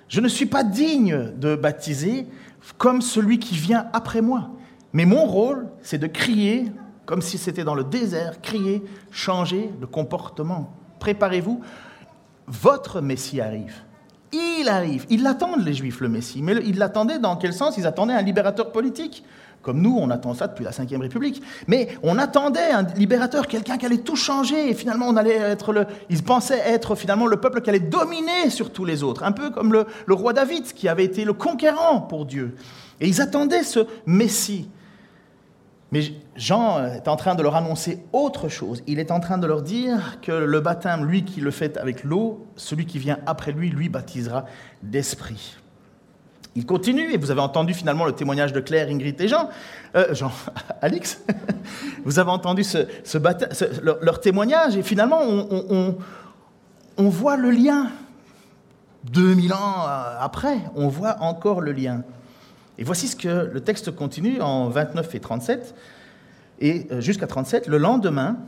[0.09, 2.27] Je ne suis pas digne de baptiser
[2.79, 4.51] comme celui qui vient après moi.
[4.93, 6.67] Mais mon rôle, c'est de crier,
[7.05, 10.73] comme si c'était dans le désert, crier, changer de comportement.
[11.01, 11.61] Préparez-vous,
[12.47, 13.75] votre Messie arrive.
[14.33, 15.07] Il arrive.
[15.11, 16.43] Ils l'attendent, les Juifs, le Messie.
[16.43, 17.77] Mais ils l'attendaient dans quel sens?
[17.79, 19.25] Ils attendaient un libérateur politique.
[19.63, 21.43] Comme nous, on attend ça depuis la Ve République.
[21.67, 24.71] Mais on attendait un libérateur, quelqu'un qui allait tout changer.
[24.71, 25.87] Et finalement, on allait être le.
[26.09, 29.25] Ils pensaient être finalement le peuple qui allait dominer sur tous les autres.
[29.25, 32.55] Un peu comme le, le roi David, qui avait été le conquérant pour Dieu.
[33.01, 34.69] Et ils attendaient ce Messie.
[35.97, 38.83] Mais Jean est en train de leur annoncer autre chose.
[38.87, 42.05] Il est en train de leur dire que le baptême, lui qui le fait avec
[42.05, 44.45] l'eau, celui qui vient après lui, lui baptisera
[44.83, 45.57] d'esprit.
[46.55, 49.49] Il continue, et vous avez entendu finalement le témoignage de Claire, Ingrid et Jean,
[49.95, 50.31] euh, Jean,
[50.83, 51.23] Alix,
[52.05, 52.63] vous avez entendu
[53.83, 55.97] leur, témoignage, et finalement on,
[56.99, 57.87] on, voit le lien.
[59.05, 62.03] 2000 ans euh, après, on voit encore le lien.
[62.79, 65.75] Et voici ce que le texte continue en 29 et 37,
[66.61, 68.39] et euh, jusqu'à 37, le lendemain,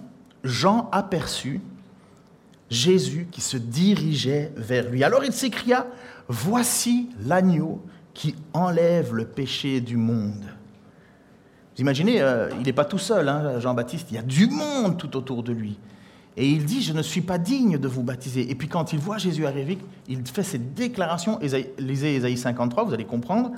[0.44, 1.60] Jean aperçut
[2.70, 5.02] Jésus qui se dirigeait vers lui.
[5.04, 5.86] Alors il s'écria,
[6.28, 7.80] Voici l'agneau
[8.12, 10.44] qui enlève le péché du monde.
[11.74, 14.98] Vous imaginez, euh, il n'est pas tout seul, hein, Jean-Baptiste, il y a du monde
[14.98, 15.78] tout autour de lui.
[16.36, 18.50] Et il dit, je ne suis pas digne de vous baptiser.
[18.50, 21.38] Et puis quand il voit Jésus arriver, il fait cette déclaration,
[21.78, 23.52] lisez Ésaïe 53, vous allez comprendre,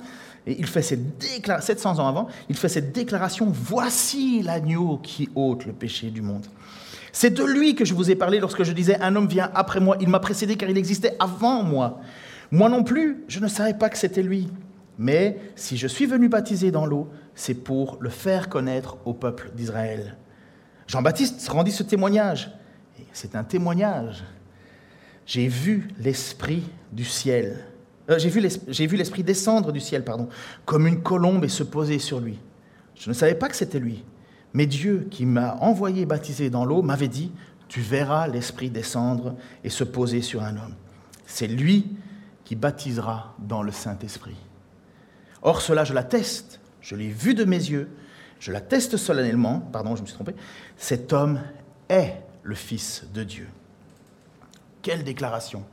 [0.47, 5.29] et il fait cette déclaration, 700 ans avant, il fait cette déclaration, voici l'agneau qui
[5.35, 6.45] ôte le péché du monde.
[7.11, 9.79] C'est de lui que je vous ai parlé lorsque je disais, un homme vient après
[9.79, 11.99] moi, il m'a précédé car il existait avant moi.
[12.51, 14.49] Moi non plus, je ne savais pas que c'était lui.
[14.97, 19.51] Mais si je suis venu baptiser dans l'eau, c'est pour le faire connaître au peuple
[19.55, 20.17] d'Israël.
[20.87, 22.51] Jean-Baptiste rendit ce témoignage.
[23.13, 24.23] C'est un témoignage.
[25.25, 27.65] J'ai vu l'Esprit du ciel.
[28.09, 30.27] Euh, j'ai vu l'Esprit descendre du ciel, pardon,
[30.65, 32.39] comme une colombe et se poser sur lui.
[32.95, 34.03] Je ne savais pas que c'était lui.
[34.53, 37.31] Mais Dieu, qui m'a envoyé baptiser dans l'eau, m'avait dit,
[37.67, 40.75] tu verras l'Esprit descendre et se poser sur un homme.
[41.25, 41.87] C'est lui
[42.43, 44.35] qui baptisera dans le Saint-Esprit.
[45.41, 47.89] Or, cela, je l'atteste, je l'ai vu de mes yeux,
[48.39, 50.35] je l'atteste solennellement, pardon, je me suis trompé,
[50.75, 51.39] cet homme
[51.87, 53.47] est le Fils de Dieu.
[54.81, 55.63] Quelle déclaration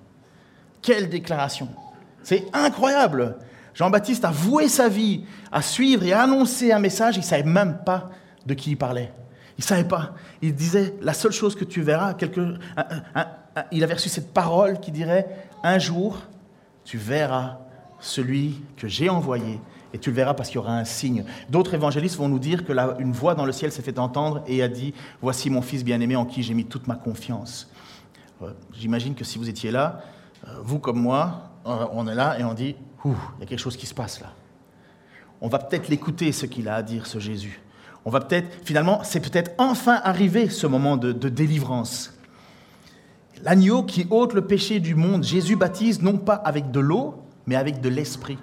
[0.82, 1.68] Quelle déclaration
[2.28, 3.38] C'est incroyable
[3.72, 7.42] Jean-Baptiste a voué sa vie à suivre et à annoncer un message, il ne savait
[7.42, 8.10] même pas
[8.44, 9.10] de qui il parlait.
[9.56, 10.14] Il ne savait pas.
[10.42, 12.58] Il disait, la seule chose que tu verras, quelque,
[13.72, 15.26] il avait reçu cette parole qui dirait,
[15.62, 16.18] un jour,
[16.84, 17.60] tu verras
[17.98, 19.58] celui que j'ai envoyé,
[19.94, 21.24] et tu le verras parce qu'il y aura un signe.
[21.48, 24.62] D'autres évangélistes vont nous dire que une voix dans le ciel s'est fait entendre et
[24.62, 27.70] a dit, voici mon fils bien-aimé en qui j'ai mis toute ma confiance.
[28.42, 30.02] Euh, j'imagine que si vous étiez là,
[30.46, 33.76] euh, vous comme moi, on est là et on dit, il y a quelque chose
[33.76, 34.32] qui se passe là.
[35.40, 37.60] On va peut-être l'écouter, ce qu'il a à dire, ce Jésus.
[38.04, 42.14] On va peut-être, finalement, c'est peut-être enfin arrivé ce moment de, délivrance.
[43.42, 47.54] L'agneau qui ôte le péché du monde, Jésus baptise non pas avec de l'eau, mais
[47.54, 48.38] avec de l'esprit.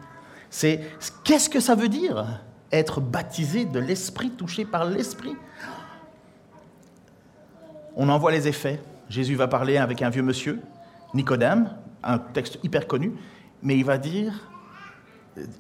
[0.49, 0.81] C'est
[1.23, 5.35] qu'est-ce que ça veut dire être baptisé de l'esprit, touché par l'esprit?
[7.97, 8.79] On en voit les effets.
[9.09, 10.61] Jésus va parler avec un vieux monsieur,
[11.13, 11.69] Nicodème,
[12.05, 13.13] un texte hyper connu,
[13.61, 14.49] mais il va dire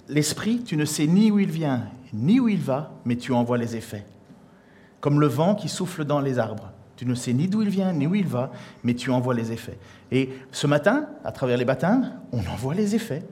[0.07, 1.83] L'esprit, tu ne sais ni où il vient,
[2.13, 4.05] ni où il va, mais tu en vois les effets.
[5.01, 6.71] Comme le vent qui souffle dans les arbres.
[6.95, 8.51] Tu ne sais ni d'où il vient, ni où il va,
[8.83, 9.77] mais tu en vois les effets.
[10.11, 13.23] Et ce matin, à travers les baptêmes, on en voit les effets.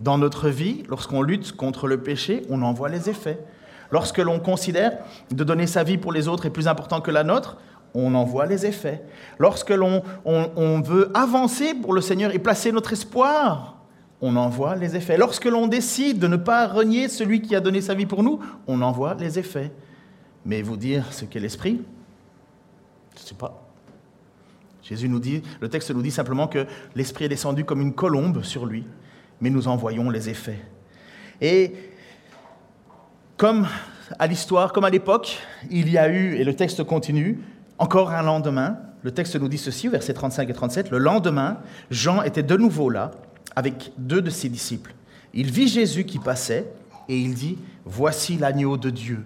[0.00, 3.38] Dans notre vie, lorsqu'on lutte contre le péché, on en voit les effets.
[3.92, 4.98] Lorsque l'on considère
[5.30, 7.58] de donner sa vie pour les autres est plus important que la nôtre,
[7.94, 9.02] on en voit les effets.
[9.38, 13.82] Lorsque l'on on veut avancer pour le Seigneur et placer notre espoir
[14.22, 15.18] on en voit les effets.
[15.18, 18.38] Lorsque l'on décide de ne pas renier celui qui a donné sa vie pour nous,
[18.68, 19.72] on en voit les effets.
[20.46, 21.82] Mais vous dire ce qu'est l'esprit,
[23.16, 23.68] je ne sais pas.
[24.82, 28.42] Jésus nous dit, le texte nous dit simplement que l'esprit est descendu comme une colombe
[28.42, 28.86] sur lui,
[29.40, 30.60] mais nous en voyons les effets.
[31.40, 31.72] Et
[33.36, 33.66] comme
[34.20, 35.38] à l'histoire, comme à l'époque,
[35.68, 37.40] il y a eu, et le texte continue,
[37.82, 41.58] encore un lendemain, le texte nous dit ceci, versets 35 et 37, le lendemain,
[41.90, 43.10] Jean était de nouveau là,
[43.56, 44.94] avec deux de ses disciples.
[45.34, 46.72] Il vit Jésus qui passait
[47.08, 49.24] et il dit, voici l'agneau de Dieu,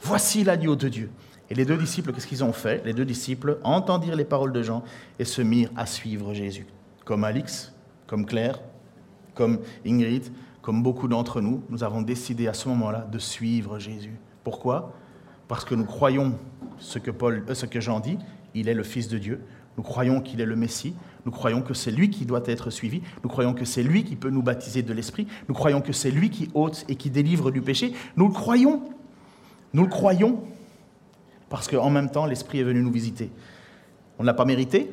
[0.00, 1.10] voici l'agneau de Dieu.
[1.50, 2.80] Et les deux disciples, qu'est-ce qu'ils ont fait?
[2.84, 4.84] Les deux disciples entendirent les paroles de Jean
[5.18, 6.68] et se mirent à suivre Jésus.
[7.04, 7.72] Comme Alix,
[8.06, 8.60] comme Claire,
[9.34, 10.28] comme Ingrid,
[10.62, 14.14] comme beaucoup d'entre nous, nous avons décidé à ce moment-là de suivre Jésus.
[14.44, 14.92] Pourquoi?
[15.48, 16.38] Parce que nous croyons
[16.78, 18.18] ce que, Paul, euh, ce que Jean dit,
[18.54, 19.40] il est le Fils de Dieu.
[19.76, 20.94] Nous croyons qu'il est le Messie.
[21.24, 23.02] Nous croyons que c'est lui qui doit être suivi.
[23.22, 25.26] Nous croyons que c'est lui qui peut nous baptiser de l'Esprit.
[25.48, 27.92] Nous croyons que c'est lui qui ôte et qui délivre du péché.
[28.16, 28.82] Nous le croyons.
[29.74, 30.42] Nous le croyons
[31.48, 33.30] parce qu'en même temps, l'Esprit est venu nous visiter.
[34.18, 34.90] On ne l'a pas mérité.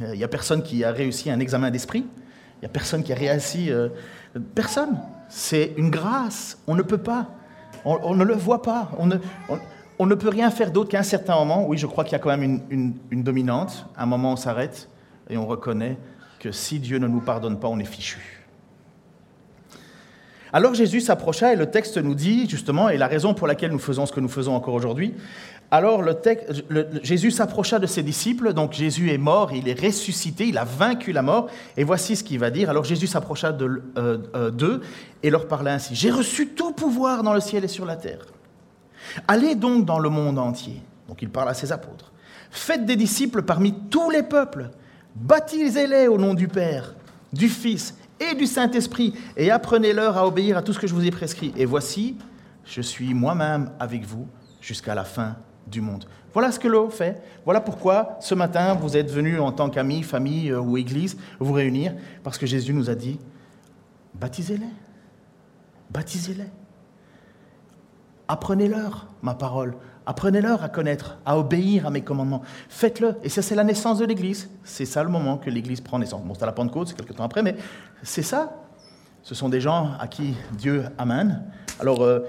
[0.00, 2.04] Il n'y a personne qui a réussi un examen d'esprit.
[2.56, 3.70] Il n'y a personne qui a réussi.
[3.70, 3.88] Euh,
[4.54, 4.98] personne.
[5.28, 6.58] C'est une grâce.
[6.66, 7.30] On ne peut pas.
[7.84, 8.90] On, ne le voit pas.
[8.98, 9.16] On ne,
[10.04, 11.66] ne peut rien faire d'autre qu'à un certain moment.
[11.66, 13.86] Oui, je crois qu'il y a quand même une, dominante.
[13.96, 14.90] un moment, on s'arrête
[15.30, 15.96] et on reconnaît
[16.38, 18.18] que si Dieu ne nous pardonne pas, on est fichu.
[20.52, 23.78] Alors Jésus s'approcha et le texte nous dit justement, et la raison pour laquelle nous
[23.78, 25.14] faisons ce que nous faisons encore aujourd'hui,
[25.70, 26.64] alors le texte,
[27.02, 31.10] Jésus s'approcha de ses disciples, donc Jésus est mort, il est ressuscité, il a vaincu
[31.10, 32.70] la mort, et voici ce qu'il va dire.
[32.70, 34.78] Alors Jésus s'approcha d'eux euh, euh,
[35.22, 38.20] et leur parla ainsi, J'ai reçu tout pouvoir dans le ciel et sur la terre.
[39.28, 42.12] Allez donc dans le monde entier, donc il parle à ses apôtres,
[42.50, 44.70] faites des disciples parmi tous les peuples,
[45.14, 46.94] baptisez-les au nom du Père,
[47.32, 51.04] du Fils et du Saint-Esprit, et apprenez-leur à obéir à tout ce que je vous
[51.04, 51.52] ai prescrit.
[51.56, 52.16] Et voici,
[52.64, 54.26] je suis moi-même avec vous
[54.60, 55.36] jusqu'à la fin
[55.66, 56.06] du monde.
[56.32, 57.22] Voilà ce que l'eau fait.
[57.44, 61.52] Voilà pourquoi ce matin, vous êtes venus en tant qu'amis, famille euh, ou église vous
[61.52, 63.18] réunir, parce que Jésus nous a dit,
[64.14, 64.66] baptisez-les,
[65.90, 66.50] baptisez-les.
[68.28, 72.42] Apprenez-leur ma parole, apprenez-leur à connaître, à obéir à mes commandements.
[72.68, 73.16] Faites-le.
[73.22, 74.50] Et ça, c'est la naissance de l'Église.
[74.64, 76.22] C'est ça le moment que l'Église prend naissance.
[76.24, 77.56] Bon, c'est à la Pentecôte, c'est quelques temps après, mais
[78.02, 78.62] c'est ça.
[79.22, 81.42] Ce sont des gens à qui Dieu amène.
[81.80, 82.20] Alors, euh,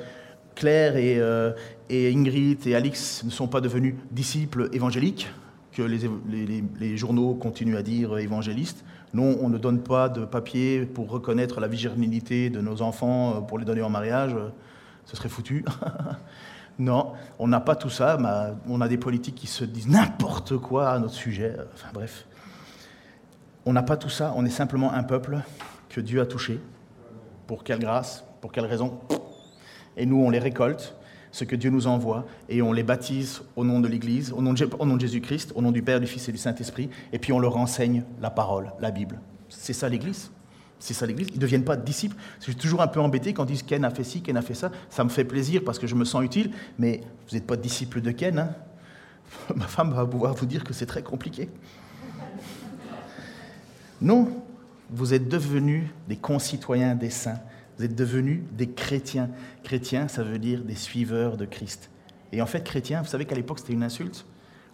[0.55, 1.51] Claire et, euh,
[1.89, 5.27] et, Ingrid et Alix ne sont pas devenus disciples évangéliques,
[5.71, 8.83] que les, journaux continuent à dire évangélistes.
[9.13, 13.41] Non, on ne donne pas de papier pour reconnaître la virginité de nos enfants, euh,
[13.41, 14.35] pour les donner en mariage.
[15.07, 15.65] Ce serait foutu.
[16.79, 18.17] non, on n'a pas tout ça.
[18.67, 21.55] on a des politiques qui se disent n'importe quoi à notre sujet.
[21.73, 22.25] Enfin bref.
[23.65, 24.33] On n'a pas tout ça.
[24.35, 25.39] On est simplement un peuple
[25.89, 26.59] que Dieu a touché.
[27.47, 28.99] Pour quelle grâce Pour quelle raison?
[29.95, 30.93] Et nous, on les récolte,
[31.31, 34.53] ce que Dieu nous envoie, et on les baptise au nom de l'Église, au, nom
[34.53, 37.57] de Jésus-Christ, au nom du Père, du Fils et du Saint-Esprit, et puis on leur
[37.57, 39.19] enseigne la parole, la Bible.
[39.49, 40.31] C'est ça l'Église?
[40.79, 41.27] C'est ça l'Église.
[41.29, 42.15] Ils ne deviennent pas disciples.
[42.39, 44.41] Je suis toujours un peu embêté quand ils disent Ken a fait ci, Ken a
[44.41, 44.71] fait ça.
[44.89, 48.01] Ça me fait plaisir parce que je me sens utile, mais vous n'êtes pas disciple
[48.01, 48.39] de Ken.
[48.39, 48.55] Hein
[49.55, 51.49] Ma femme va pouvoir vous dire que c'est très compliqué.
[54.01, 54.43] Non,
[54.89, 57.39] vous êtes devenus des concitoyens des saints.
[57.77, 59.29] Vous êtes devenus des chrétiens.
[59.63, 61.89] Chrétiens, ça veut dire des suiveurs de Christ.
[62.31, 64.25] Et en fait, chrétien, vous savez qu'à l'époque, c'était une insulte.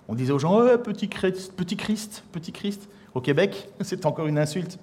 [0.08, 2.90] On disait aux gens, oh, petit, Christ, petit Christ, petit Christ.
[3.14, 4.78] Au Québec, c'est encore une insulte.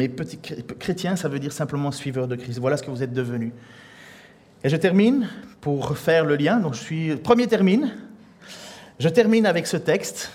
[0.00, 0.38] Mais petit
[0.78, 2.58] chrétien, ça veut dire simplement suiveur de Christ.
[2.58, 3.52] Voilà ce que vous êtes devenus.
[4.64, 5.28] Et je termine
[5.60, 6.58] pour faire le lien.
[6.58, 7.92] Donc je suis premier termine.
[8.98, 10.32] Je termine avec ce texte.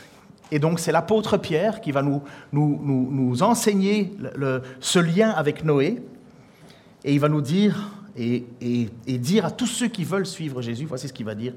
[0.51, 2.21] Et donc c'est l'apôtre Pierre qui va nous,
[2.53, 2.79] nous,
[3.11, 4.15] nous, enseigner
[4.81, 5.99] ce lien avec Noé.
[7.03, 10.85] Et il va nous dire et, et, dire à tous ceux qui veulent suivre Jésus,
[10.85, 11.53] voici ce qu'il va dire,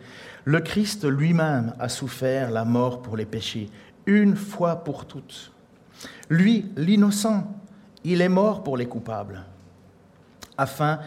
[0.46, 3.68] le Christ lui-même a souffert la mort pour les péchés,
[4.06, 5.52] une fois pour toutes.
[6.30, 7.46] Lui, l'innocent,
[8.04, 9.44] il est mort pour les coupables,
[10.56, 11.00] afin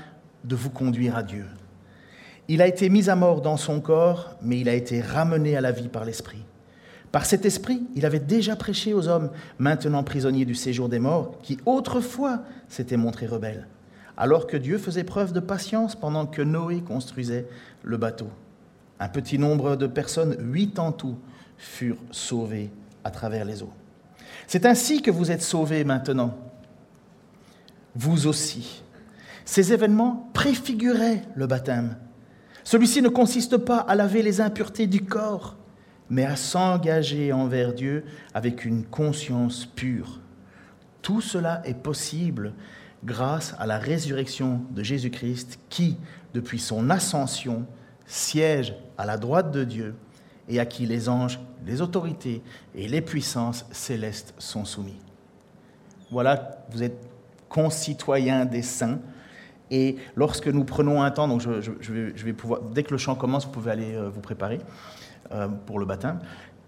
[0.44, 1.46] de vous conduire à Dieu.
[2.48, 5.62] Il a été mis à mort dans son corps, mais il a été ramené à
[5.62, 6.44] la vie par l'Esprit.
[7.12, 11.38] Par cet Esprit, il avait déjà prêché aux hommes, maintenant prisonniers du séjour des morts,
[11.42, 13.68] qui autrefois s'étaient montrés rebelles
[14.22, 17.48] alors que Dieu faisait preuve de patience pendant que Noé construisait
[17.82, 18.28] le bateau.
[19.00, 21.18] Un petit nombre de personnes, huit en tout,
[21.58, 22.70] furent sauvées
[23.04, 23.74] à travers les eaux.
[24.46, 26.38] C'est ainsi que vous êtes sauvés maintenant,
[27.96, 28.84] vous aussi.
[29.46, 31.98] Ces événements préfiguraient le baptême.
[32.64, 35.58] Celui-ci ne consiste pas à laver les impuretés du corps,
[36.10, 40.20] mais à s'engager envers Dieu avec une conscience pure.
[41.02, 42.54] Tout cela est possible
[43.04, 45.98] grâce à la résurrection de Jésus-Christ qui,
[46.34, 47.66] depuis son ascension,
[48.06, 49.96] siège à la droite de Dieu
[50.48, 52.42] et à qui les anges, les autorités
[52.76, 55.00] et les puissances célestes sont soumis.
[56.12, 57.11] Voilà, vous êtes
[57.52, 59.00] concitoyens des saints.
[59.70, 63.46] Et lorsque nous prenons un temps, donc je, vais, pouvoir, dès que le chant commence,
[63.46, 64.60] vous pouvez aller euh, vous préparer
[65.32, 66.20] euh, pour le baptême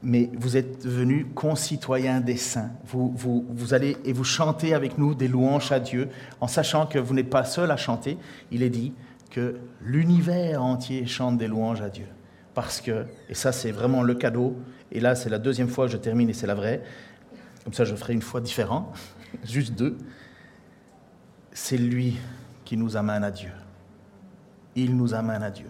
[0.06, 2.72] mais vous êtes devenus concitoyens des saints.
[2.86, 6.10] Vous, vous, allez et vous chantez avec nous des louanges à Dieu,
[6.42, 8.18] en sachant que vous n'êtes pas seul à chanter.
[8.52, 8.92] Il est dit
[9.32, 12.08] que l'univers entier chante des louanges à Dieu.
[12.54, 14.58] Parce que, et ça c'est vraiment le cadeau,
[14.92, 16.84] et là c'est la deuxième fois que je termine et c'est la vraie,
[17.64, 18.92] comme ça je ferai une fois différent,
[19.46, 19.98] juste deux,
[21.54, 22.18] c'est lui
[22.66, 23.52] qui nous amène à Dieu.
[24.76, 25.68] Il nous amène à Dieu.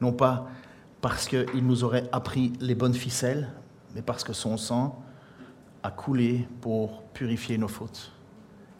[0.00, 0.46] Non pas
[1.00, 3.48] parce qu'il nous aurait appris les bonnes ficelles,
[3.94, 5.02] mais parce que son sang
[5.82, 8.12] a coulé pour purifier nos fautes.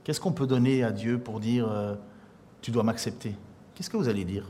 [0.04, 1.94] Qu'est-ce qu'on peut donner à Dieu pour dire euh,
[2.60, 3.34] tu dois m'accepter?
[3.74, 4.46] Qu'est-ce que vous allez dire?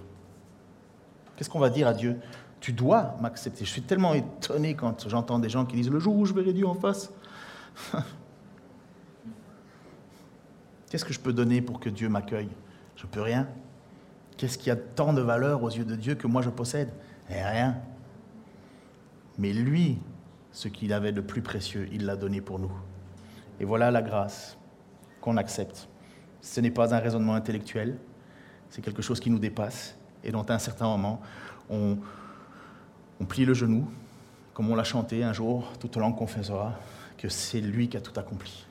[1.36, 2.18] Qu'est-ce qu'on va dire à Dieu?
[2.61, 3.64] Tu dois m'accepter.
[3.64, 6.53] Je suis tellement étonné quand j'entends des gens qui disent le jour où je verrai
[6.53, 7.11] Dieu en face.
[10.91, 12.49] Qu'est-ce que je peux donner pour que Dieu m'accueille?
[12.97, 13.49] Je peux rien.
[14.37, 16.93] Qu'est-ce qui a tant de valeur aux yeux de Dieu que moi je possède?
[17.30, 17.76] Eh, Rien.
[19.39, 19.99] Mais lui,
[20.53, 22.72] ce qu'il avait de plus précieux, il l'a donné pour nous.
[23.61, 24.57] Et voilà la grâce
[25.20, 25.89] qu'on accepte.
[26.41, 27.99] Ce n'est pas un raisonnement intellectuel,
[28.70, 31.20] c'est quelque chose qui nous dépasse et dont à un certain moment,
[31.70, 31.99] on,
[33.20, 33.89] on plie le genou,
[34.55, 36.74] comme on l'a chanté un jour, toute langue confessera
[37.18, 38.65] que c'est lui qui a tout accompli.